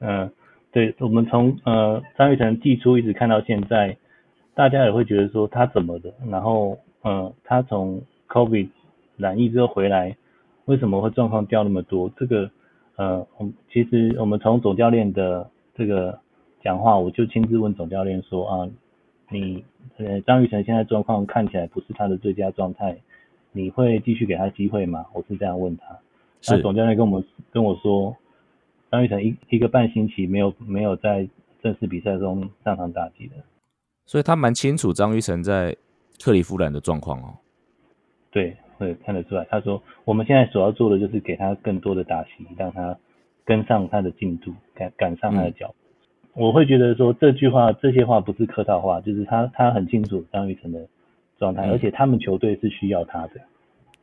[0.00, 0.30] 嗯，
[0.70, 3.96] 对我们从呃张玉成季初一直看到现在。
[4.58, 8.68] 大家也会觉得说他怎么的，然后嗯，他从 COVID
[9.16, 10.16] 染疫之后回来，
[10.64, 12.10] 为什么会状况掉那么多？
[12.16, 12.50] 这个
[12.96, 16.18] 呃，我其实我们从总教练的这个
[16.60, 18.68] 讲话，我就亲自问总教练说啊，
[19.30, 19.64] 你
[19.96, 22.98] 呃张玉成现在状况看起来不是他的最佳状态，
[23.52, 25.06] 你会继续给他机会吗？
[25.12, 25.96] 我是这样问他，
[26.48, 28.16] 那总教练跟我们跟我说，
[28.90, 31.28] 张玉成一一个半星期没有没有在
[31.62, 33.36] 正式比赛中上场打击的。
[34.08, 35.76] 所以他蛮清楚张玉成在
[36.18, 37.36] 克利夫兰的状况哦。
[38.30, 39.46] 对，会看得出来。
[39.50, 42.96] 他说，我们现在所要做的就是给他更多的打席，让他
[43.44, 45.74] 跟上他的进度，赶赶上他的脚步。
[46.42, 50.88] 我会觉得说这句话，这些话不是客套话，就是他他很清楚张玉成的
[51.38, 53.32] 状态，而且他们球队是需要他的。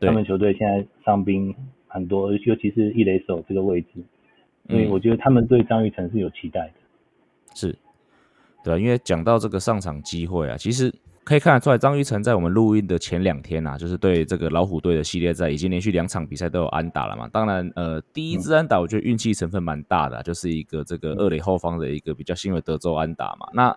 [0.02, 1.56] 他们球队现在伤兵
[1.88, 3.88] 很多，尤其是一垒手这个位置，
[4.70, 6.74] 所以我觉得他们对张玉成是有期待的。
[7.56, 7.76] 是。
[8.66, 10.92] 对因为讲到这个上场机会啊，其实
[11.24, 17.28] 可以看得出来，张玉成在我们录音的前两天啊，就是对这个老虎队的系列赛，已经连续两场比赛都有安打了嘛。
[17.28, 23.48] 当然，呃，第一支安打我觉得运气成分蛮大的，就是一个这个二垒后方的一个比较新的德州安打嘛。
[23.54, 23.76] 那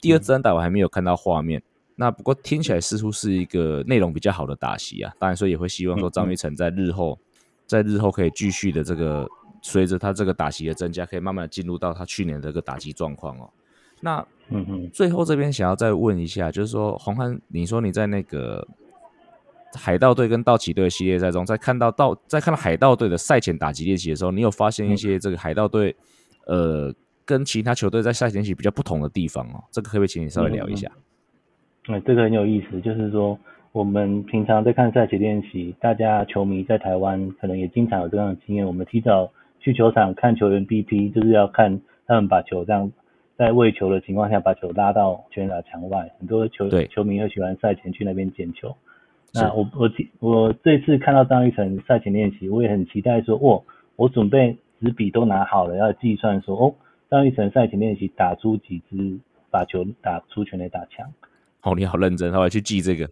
[0.00, 1.62] 第二支安打我还没有看到画面，
[1.96, 5.12] 那不过听起来似乎是一个内容比较好的打席啊。
[5.18, 7.18] 当然，所以也会希望说张玉成在日后，
[7.66, 9.28] 在日后可以继续的这个
[9.62, 13.48] 随着他这个打席的增加，可以慢慢的进入到他去年的这个打击状况哦。
[14.00, 18.66] 那嗯嗯，最后这边想要再问一下，就是说红汉，你说你在那个
[19.74, 25.94] 海盗队跟道奇队的系列赛中，在看到道在看到海盗队的赛前打击练习的时候，你有发现一些这个海盗队
[26.46, 26.92] 呃
[27.26, 29.62] 跟其他球队在赛前练习比较不同的地方哦？
[29.70, 30.90] 这个可不可以请你稍微聊一下？
[31.88, 33.38] 嗯，这个很有意思，就是说
[33.72, 39.30] 我们平常在看赛前练习，大家球迷在台湾可能也经常有这样的经验，我们提早
[39.60, 42.90] 去球场看球员 BP，就是要看他们把球这样
[43.38, 48.76] 在喂球的情况下把球拉到全垒打墙外，很多球球迷会喜欢赛前去那边捡球。
[49.32, 53.62] 那我我我这次看到张玉成赛前练习，我也很期待说，哦，
[53.94, 56.74] 我准备纸笔都拿好了，要计算说，哦，
[57.08, 59.20] 张玉成赛前练习打出几支
[59.50, 61.06] 把球打出全垒打墙。
[61.62, 63.08] 哦，你好认真，他会去记这个。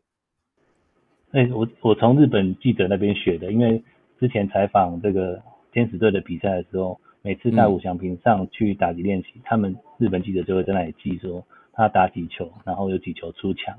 [1.30, 3.80] 哎，我我从日本记者那边学的，因为
[4.18, 13.76] 之前采访这个天使队的比赛的时候，每次在五祥平上去打击练习，他们日本记者就会在那里记说他打几球，然后有几球出墙。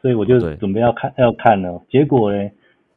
[0.00, 2.48] 所以我就准备要看要看了，结果呢，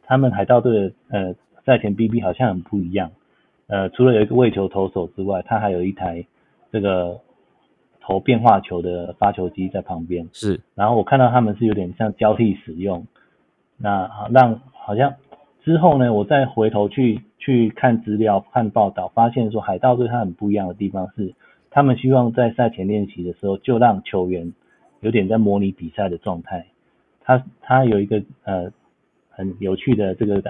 [0.03, 1.33] 他们海盗队的呃
[1.65, 3.09] 赛前 BB 好像很不一样，
[3.65, 6.23] 呃，除了有一个喂球投手之外，他还有一台
[6.71, 7.19] 这个
[7.99, 10.29] 投变化球的发球机在旁边。
[10.33, 13.07] 是，然后我看到他们是有点像交替使用，
[13.75, 15.15] 那让好像
[15.63, 21.33] 之后呢，我再回头去去看资料看报道，发现说海盗队他很不一样的地方是，
[21.71, 24.53] 他们希望在赛前练习的时候就让球员
[24.99, 26.67] 有点在模拟比赛的状态。
[27.23, 28.71] 他他有一个呃
[29.29, 30.43] 很有趣的这个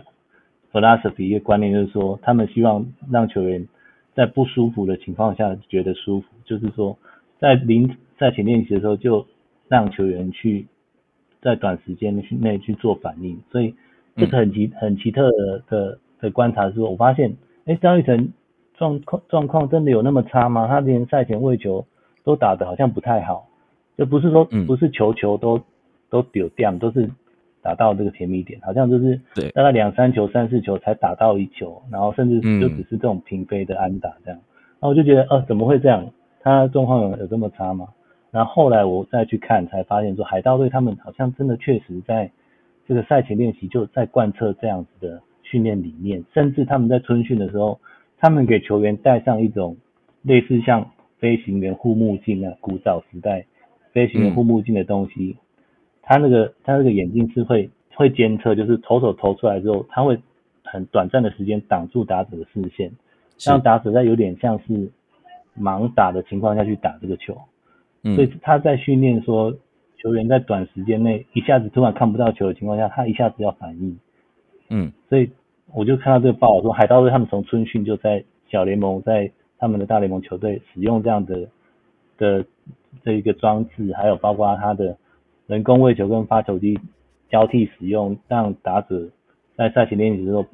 [0.72, 3.68] philosophy 一个观念，就是说他们希望让球员
[4.16, 6.98] 在不舒服的情况下觉得舒服，就是说
[7.40, 9.28] 在临赛前练习的时候就
[9.68, 10.68] 让球员去
[11.42, 13.40] 在短时间内去做反应。
[13.52, 13.76] 所以
[14.16, 15.30] 这个很奇很奇特
[15.68, 18.34] 的的观察是，我发现哎张玉成
[18.76, 20.68] 状况状况真的有那么差吗？
[20.68, 21.86] 他连赛前喂球
[22.24, 23.48] 都打得好像不太好，
[23.98, 25.62] 就不是说不是球球都。
[26.12, 27.08] 都丢掉，都是
[27.62, 29.22] 打到这个甜蜜点，好像就是
[29.54, 34.40] 大概两三球、三四球才打到一球，然后甚至就只是这种平飞的安打这样。
[34.80, 36.10] 那我就觉得，呃，怎么会这样？
[36.42, 37.90] 他状况有有这么差吗？
[38.32, 42.32] 然后后来我再去看，才发现说海盗队他们好像真的确实在
[42.88, 47.80] 这个赛前练习就在贯彻这样子的训练理念，甚至他们在春训的时候，
[48.20, 49.78] 他们给球员戴上一种
[50.22, 53.46] 类似像飞行员护目镜啊，古早时代
[53.92, 55.38] 飞行员护目镜的东西。
[56.04, 60.20] 他那个他那个眼镜是会会监测，就是投手投出来之后，他会
[60.64, 62.92] 很短暂的时间挡住打者的视线，
[63.44, 64.92] 让打者在有点像是
[65.60, 67.36] 盲打的情况下去打这个球。
[68.04, 69.56] 嗯，所以他在训练说，
[69.98, 73.98] 球员在短时间内一下子突然看不到球的情况下，他一下子要反应。
[74.70, 75.30] 嗯，所以
[75.74, 81.48] 我就看到这个报道说，海盗队他们从春训就在小联盟，在他们的大联盟球队使用这样的
[82.18, 82.46] 的
[83.04, 84.98] 这一个装置，还有包括他的。
[85.48, 86.80] 人工喂球跟发球机
[87.28, 89.10] 交替使用，让打者
[89.58, 90.46] 在赛前练习的时候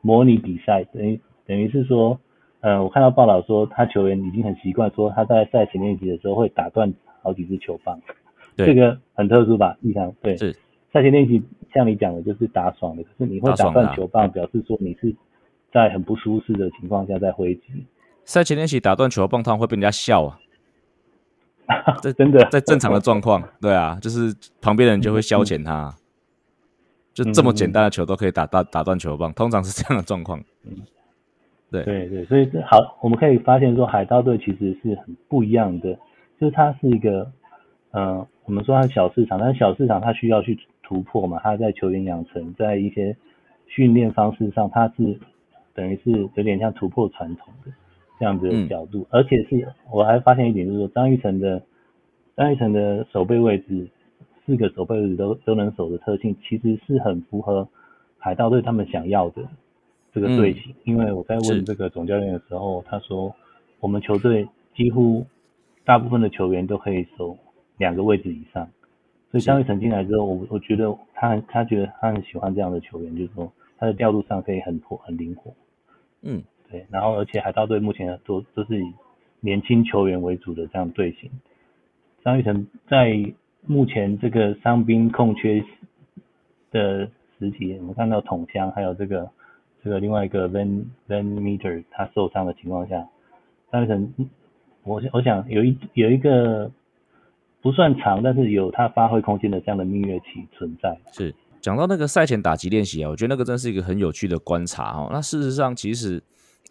[0.00, 2.18] 模拟比赛，等于等于是说，
[2.60, 6.90] 呃，我看到报道说，他球员已经很习惯说他在赛前练习的时候会打断
[7.22, 8.00] 好几支球棒，
[8.56, 9.76] 这个很特殊吧？
[9.82, 10.34] 异常对。
[10.38, 10.56] 是
[10.98, 11.40] 赛前练习
[11.72, 15.14] 像你讲的，就是打爽的，可是你会打断球棒，表示说你是
[15.72, 17.62] 在很不舒适的情况下在挥击。
[18.24, 20.40] 赛前练习打断球棒，他会被人家笑啊。
[22.02, 25.94] 这真的在正常的状况，对啊，就是旁边的人就会消遣他，
[27.14, 30.42] 就这么简单的球都可以打打打断球棒，通常是这样的状况。
[30.64, 30.78] 嗯，
[31.70, 35.92] 对对对，所以这好，我们可以发现说，海盗队其实是很不一样的，
[36.40, 37.30] 就是它是一个，
[37.92, 40.58] 嗯，我们说它小市场，但是小市场它需要去
[40.88, 43.14] 突破嘛，他在球员养成，在一些
[43.66, 45.20] 训练方式上，他是
[45.74, 47.70] 等于是有点像突破传统的。
[48.20, 51.62] 这样子的角度，而且是我还发现一点，就是说张玉成的
[52.36, 53.88] 张玉成的守备位置，
[54.44, 57.68] 四个守备位置都都能守的特性，其实是很符合
[58.18, 59.42] 海盗队他们想要的
[60.12, 60.74] 这个队形。
[60.82, 63.32] 因为我在问这个总教练的时候，他说
[63.78, 65.24] 我们球队几乎
[65.84, 67.36] 大部分的球员都可以守
[67.76, 68.68] 两个位置以上，
[69.30, 75.52] 所以张玉成进来之后，我我觉得他很他觉得他很喜欢这样的球员，就是说他的调度上可以很活很灵活。
[76.22, 76.42] 嗯。
[76.70, 78.92] 对，然后而且海盗队目前都都是以
[79.40, 81.30] 年轻球员为主的这样队形。
[82.22, 83.32] 张玉成在
[83.64, 85.64] 目前这个伤兵空缺
[86.70, 87.08] 的
[87.38, 89.30] 时期，我们看到桶箱还有这个
[89.82, 93.08] 这个另外一个 Van Van Meter 他受伤的情况下，
[93.72, 94.12] 张玉成，
[94.82, 96.70] 我我想有一有一个
[97.62, 100.98] 不算长，但是有它发挥空间的这样的蜜月期存在。
[101.12, 105.08] 是讲到那个赛前打击练习啊，我觉得那个真是一个很有趣的观察哦。
[105.12, 106.22] 那事实上其实。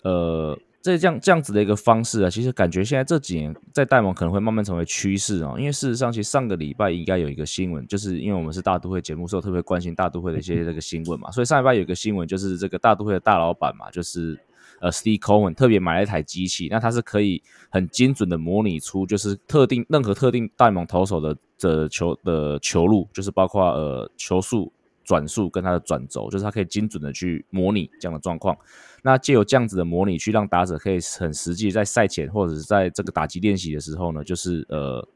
[0.03, 5.55] 呃，这这样这样子的一个方式啊，其实感觉现在这几年在戴蒙可能会慢慢成为趋势哦。
[5.57, 11.31] 因为事实上，其实上个礼拜应该有一个新闻，就是因为我们是大都会节目，所以特别关心大都会的一些这个新闻嘛。
[11.31, 14.39] 所以上礼拜有一个新闻，就是这个大都会的大老板嘛，就是
[14.79, 24.71] 呃，Steve Cohen 特别买了一台机器，那它是可以很精准的模拟出就是特定任何特定戴蒙投手的的球的球路，就是包括呃球速。
[25.07, 28.57] 转速跟它的转轴，就是它可以精准的去模拟这样的状况。
[29.01, 35.07] 那借由这样子的模拟，去让打者可以很实际在赛前或者是在这个打击练习的时候呢，就是呃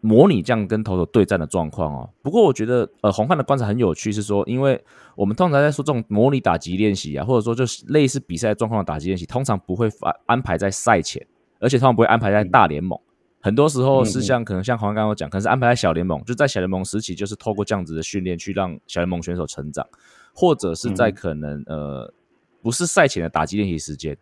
[0.00, 2.10] 模拟这样跟投手对战的状况哦。
[2.22, 4.80] 不过我觉得呃红汉的观察很有趣，是说因为
[5.16, 11.26] 我们通常在说这种模拟打击练习啊，或者说就是类似比赛状况的打击练习，通常不会安安排在赛前，
[11.58, 12.98] 而且通常不会安排在大联盟。
[13.40, 19.86] 很多时候是像可能像黄刚刚讲，可能是安排在小联盟，就在小联盟时期，就是透过这样子的训练去让小联盟选手成长，
[20.34, 22.12] 或者是在可能呃
[22.60, 24.16] 不是赛前的打击练习时间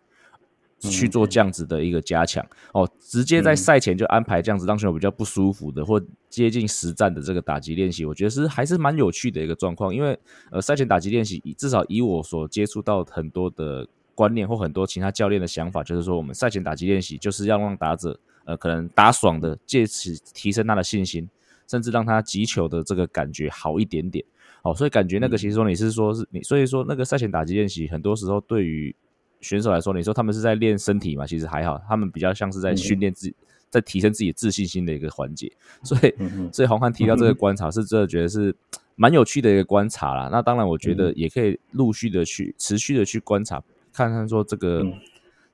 [0.79, 10.17] 去做这样子的一个加强哦，直接在赛前就安排这样子让选手比较不舒服的或接近实战的这个打击练习，我觉得是还是蛮有趣的一个状况，因为
[10.51, 18.19] 呃赛前打击练习至少以我所接触到很多的观念或很多其他教练的想法，就是说我们赛前打击练习就是要让打者。
[18.47, 21.27] 呃，可能打爽的，借此提升他的信心，
[21.67, 24.23] 甚至让他击球的这个感觉好一点点。
[24.61, 28.95] 哦，所以感觉那个其实说你是说是你，所以说那个赛前打击练习，很多时候对于
[29.41, 31.25] 选手来说，你说他们是在练身体嘛？
[31.25, 33.35] 其实还好，他们比较像是在训练自己，
[33.69, 35.51] 在提升自己自信心的一个环节。
[35.83, 36.13] 所以，
[36.51, 38.55] 所以红汉提到这个观察，是真的觉得是
[38.95, 40.29] 蛮有趣的一个观察啦。
[40.31, 43.63] 那当然，我觉得也可以陆续的去持续的去观察，
[43.93, 44.83] 看看说这个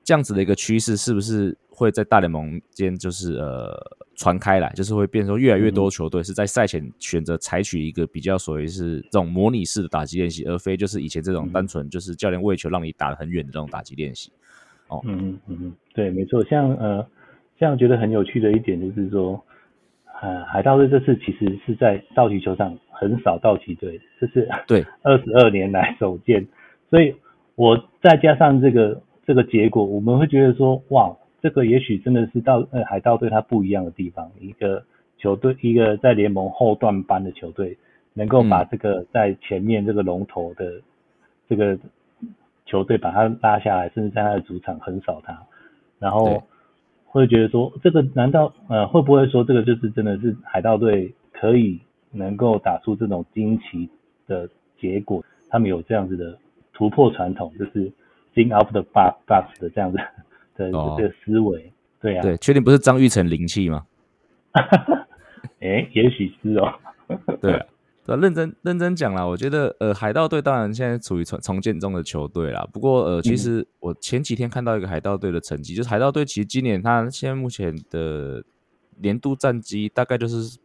[0.04, 1.56] 这样子的一个趋势是不是。
[1.76, 3.74] 会在大联盟间就是呃
[4.14, 14.30] 传开来，就是会变成越来越多球队是在赛前选择采取一个比较所谓是这种模拟式的打击练习，而非就是以前这种单纯就是教练喂球让你打得很远的这种打击练习。
[14.86, 17.04] 哦，嗯嗯嗯嗯，对，没错，像呃
[17.58, 19.44] 像觉得很有趣的一点就是说，
[20.22, 26.46] 呃海盗队这次其实是在道奇球场很少道奇队，这是对二十二年来首见，
[26.88, 27.16] 所以
[27.56, 31.16] 我再加上这个这个结果，我们会觉得说哇。
[31.42, 34.82] 这个也许真的是到呃海盗队它不一样的地方，一个
[35.18, 37.76] 球队一个在联盟后段班的球队，
[38.14, 40.80] 能够把这个在前面这个龙头的
[41.46, 41.78] 这个
[42.64, 45.42] 球队把它拉下来，甚至在他的主场横扫他，
[45.98, 46.42] 然后
[47.04, 51.78] 会觉得说这个难道呃会不会说这个就是真的是海盗队可以
[52.10, 53.90] 能够打出这种惊奇
[54.26, 54.48] 的
[54.80, 55.22] 结果？
[55.50, 56.38] 他们有这样子的
[56.72, 57.92] 突破传统，就是
[58.34, 59.98] think of the box 的这样子。
[60.56, 63.84] 的这个思维，对啊，对，确定不是张玉成灵气吗？
[65.58, 66.72] 哎，也许是哦。
[67.40, 67.66] 对啊，
[68.06, 72.64] 认真认真讲啦，我觉得呃，海盗队当然现在处于重重建中的球队啦。
[72.72, 78.44] 不过呃，其实我前几天看到一个海盗队的成绩，就是海盗队其实今年他现在目前的
[79.00, 80.56] 年度战绩大概就是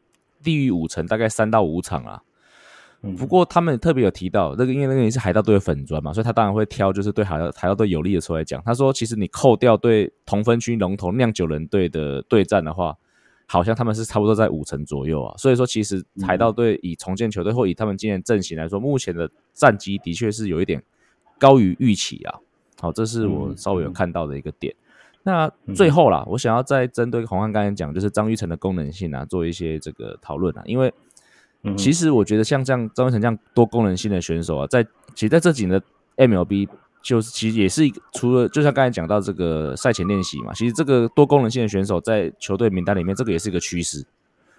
[0.43, 2.21] 低于五成，大概三到五场啊。
[3.17, 8.61] 不过他们特别有提到，那个因为那个也是海盗队的粉砖嘛，所以他当然会挑就是对海盗海盗队有利的出来讲。
[8.65, 12.93] 他说，其实你扣掉对同分区龙头酿酒人队的对战的话，
[13.47, 15.33] 好像他们是差不多在五成左右啊。
[15.37, 20.83] 所以说，其实海盗队以重建球队或以他们今年阵型来说，目前的战绩的确是有一点
[21.37, 22.39] 高于预期啊。
[22.81, 24.75] 好，这是我稍微有看到的一个点。
[25.23, 30.93] 那最后啦，我想要再针对洪汉刚才讲，就是张玉成的功能性啊，做一些这个讨论啊，因为。
[31.77, 34.81] 其实我觉得像这样张文成这样多功能性的选手啊，在
[35.13, 35.83] 其实在这几年的
[36.15, 36.67] MLB
[37.01, 44.05] 就是其实也是一个除了就像刚才讲到这个赛前练习嘛，其实这个多功能性的选手在球队名单里面，这个也是一个趋势。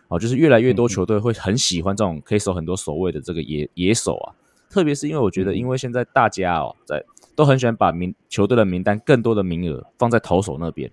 [0.09, 4.35] 哦，就是越来越多球队会很喜欢这种可以守很多守卫的这个野野手啊，
[4.69, 7.03] 特别是因为我觉得因为现在大家哦在
[7.35, 10.91] 都很喜欢把名球队的名单更多的名额放在投手那边。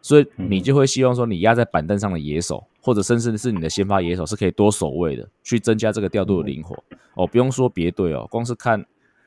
[0.00, 6.76] 所以你就会希望说，你压在板凳上的野手，或者甚至是你的先发野手，是可以多守卫的，去增加这个调度的灵活。
[7.14, 8.84] 哦，不用说别队哦，光是看，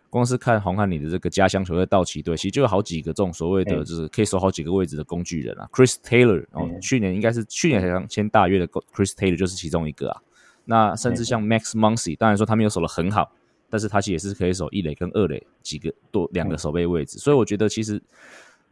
[0.10, 5.70] 光是看红汉你的这个家乡球队道奇队，其实就有好几个这种所谓的，就是可以守好几个位置的工具人啊。
[5.72, 10.22] Chris Taylor 哦，去年应该是去年才刚签大约的 Chris Taylor 就是其中一个啊。
[10.66, 13.32] 那甚至像 Max Muncy，当然说他没有守的很好，
[13.70, 17.20] 但是他其实也是可以守一垒跟二垒几个多两个守备位置。
[17.20, 18.02] 所以我觉得其实。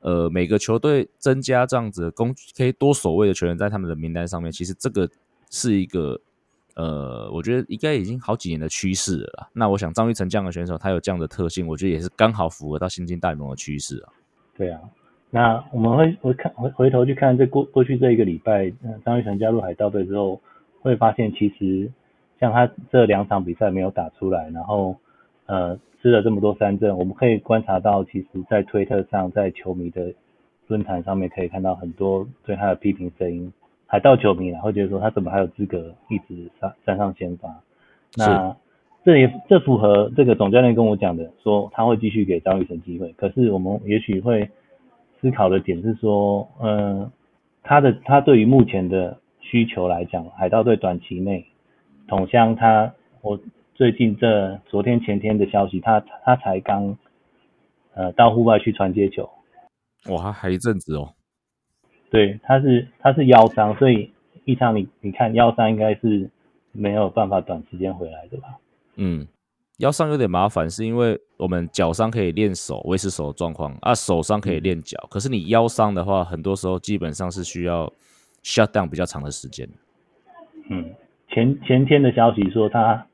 [0.02, 5.10] 呃，每个球队增加这样子攻可以多守卫的球员在他们的名单上面，其实这个
[5.50, 6.20] 是一个
[6.76, 9.50] 呃，我觉得应该已经好几年的趋势了。
[9.54, 14.14] 那我想张玉成这样的选手，他有这样的特性，我觉得也是刚好符合到新晋大联盟的趋势啊。
[14.56, 14.80] 对啊，
[15.30, 18.72] 那我们会我看回回头去看这过过去这一个礼拜，
[19.04, 20.41] 张玉成加入海盗队之后，
[20.82, 21.91] 会发现其实
[22.39, 24.97] 像他这两场比赛没有打出来，然后
[25.50, 25.80] 呃。
[26.02, 30.14] 吃了这么多三振，我们可以观察到，其实，在推特上，在球迷的
[30.66, 33.52] 论坛上面可以看到很多对他的批评声音，
[33.86, 37.54] 海盗球迷然后觉得说他怎么还有资格一直上站上先发？
[38.16, 38.56] 那
[39.04, 43.12] 这也这符合这个总教练跟我讲的，说他会继续给张雨晨机会。
[43.18, 44.50] 可是我们也许会
[45.20, 47.12] 思考的点是说，嗯，
[47.62, 51.45] 他的他对于目前的需求来讲，海盗队短期内
[52.08, 53.38] 统香他我。
[53.80, 56.98] 最近这昨天前天的消息，他他才刚
[57.94, 59.30] 呃到户外去传接球，
[60.10, 61.14] 哇，还一阵子哦。
[62.12, 64.12] 对，他是他是腰伤，所以
[64.44, 66.30] 一场你你看腰伤应该是
[66.74, 68.60] 没有办法短时间回来的吧？
[68.98, 69.26] 嗯，
[69.78, 77.90] 腰伤有点麻烦，是因为我们脚伤可以练手，维持手的状况啊，手伤可以练脚，可是你腰伤的话，很多时候基本上是需要
[78.44, 79.66] shut down 比较长的时间。
[80.70, 80.94] 嗯，
[81.30, 83.06] 前前天的消息说他。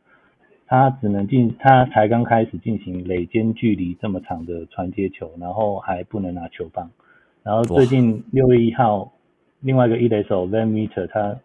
[0.67, 6.89] 他只能进，他才刚开始进行垒间距离这么长的传接球，然后还不能拿球棒。
[7.43, 9.13] 然后最近六月一号，
[9.59, 11.37] 另外一个一垒手 Van Meter 他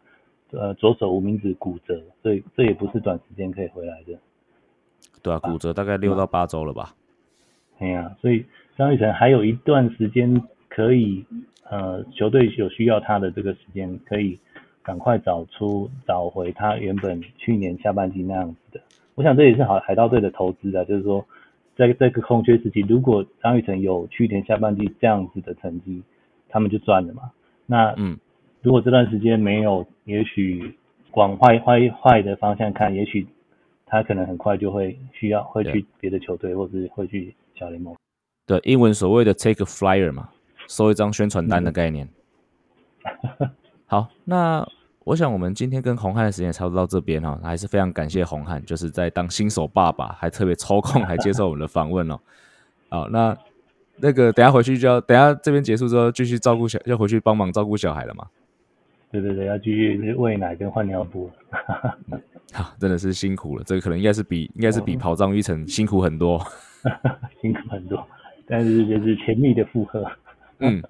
[0.52, 4.18] 呃左手无名指骨折，所以这也不是短时间可以回来的。
[5.22, 6.94] 对啊，骨折大概六到八周了吧？
[7.78, 8.46] 哎呀，所以
[8.78, 11.24] 张玉成还有一段时间可以，
[11.68, 14.38] 呃，球队有需要他的这个时间，可以
[14.82, 18.80] 赶快找出找回他原本去年下半季那样子的。
[19.20, 21.22] 我想这也是海海盗队的投资啊，就是说，
[21.76, 26.02] 在这个空缺时期，如果张雨晨有去年下半季这样子的成绩，
[26.48, 27.30] 他们就赚了嘛。
[27.66, 28.16] 那嗯，
[28.62, 30.74] 如果这段时间没有，也许
[31.12, 33.26] 往坏坏坏的方向看，也许
[33.84, 37.94] 他可能很快就会需要会去别的球队，或是会去小联盟。
[38.46, 40.30] 对，英文所谓的 take a flyer 嘛，
[40.66, 42.08] 收一张宣传单的概念。
[43.84, 44.66] 好，那。
[45.10, 52.20] 我想我们今天跟红汉的时间差不多到这边哈，还是非常感谢红汉，就是在当新手爸爸还特别抽空来接受我们的访问哦。
[52.88, 53.36] 好，那
[53.96, 58.24] 那个等下回去就要等下这边结束之后继续照顾小，要回去帮忙照顾小孩了嘛？
[59.10, 61.28] 对对对，要继续喂奶跟换尿布。
[62.54, 66.40] 好，真的是辛苦了，这个可能应该是比应该是比跑张玉成辛苦很多，
[67.42, 68.06] 辛苦很多，
[68.46, 70.08] 但是就是甜蜜的负荷。
[70.60, 70.80] 嗯。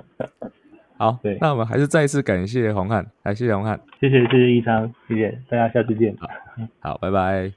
[1.01, 6.29] 好，对，那我们还是再一次感谢红汉，来谢谢洪汉，谢谢谢谢一昌，谢谢大家，下次见，好，
[6.81, 7.51] 好，拜拜，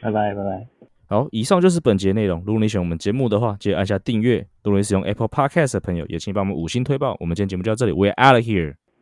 [0.00, 0.66] 拜拜拜拜，
[1.06, 2.42] 好，以上就是本节内容。
[2.46, 4.38] 如果你喜欢我们节目的话，记得按下订阅。
[4.64, 7.14] 如果你使用 Apple Podcast 的朋友，也请帮我们五星推爆。
[7.20, 8.76] 我们今天节目就到这里，We're out of here。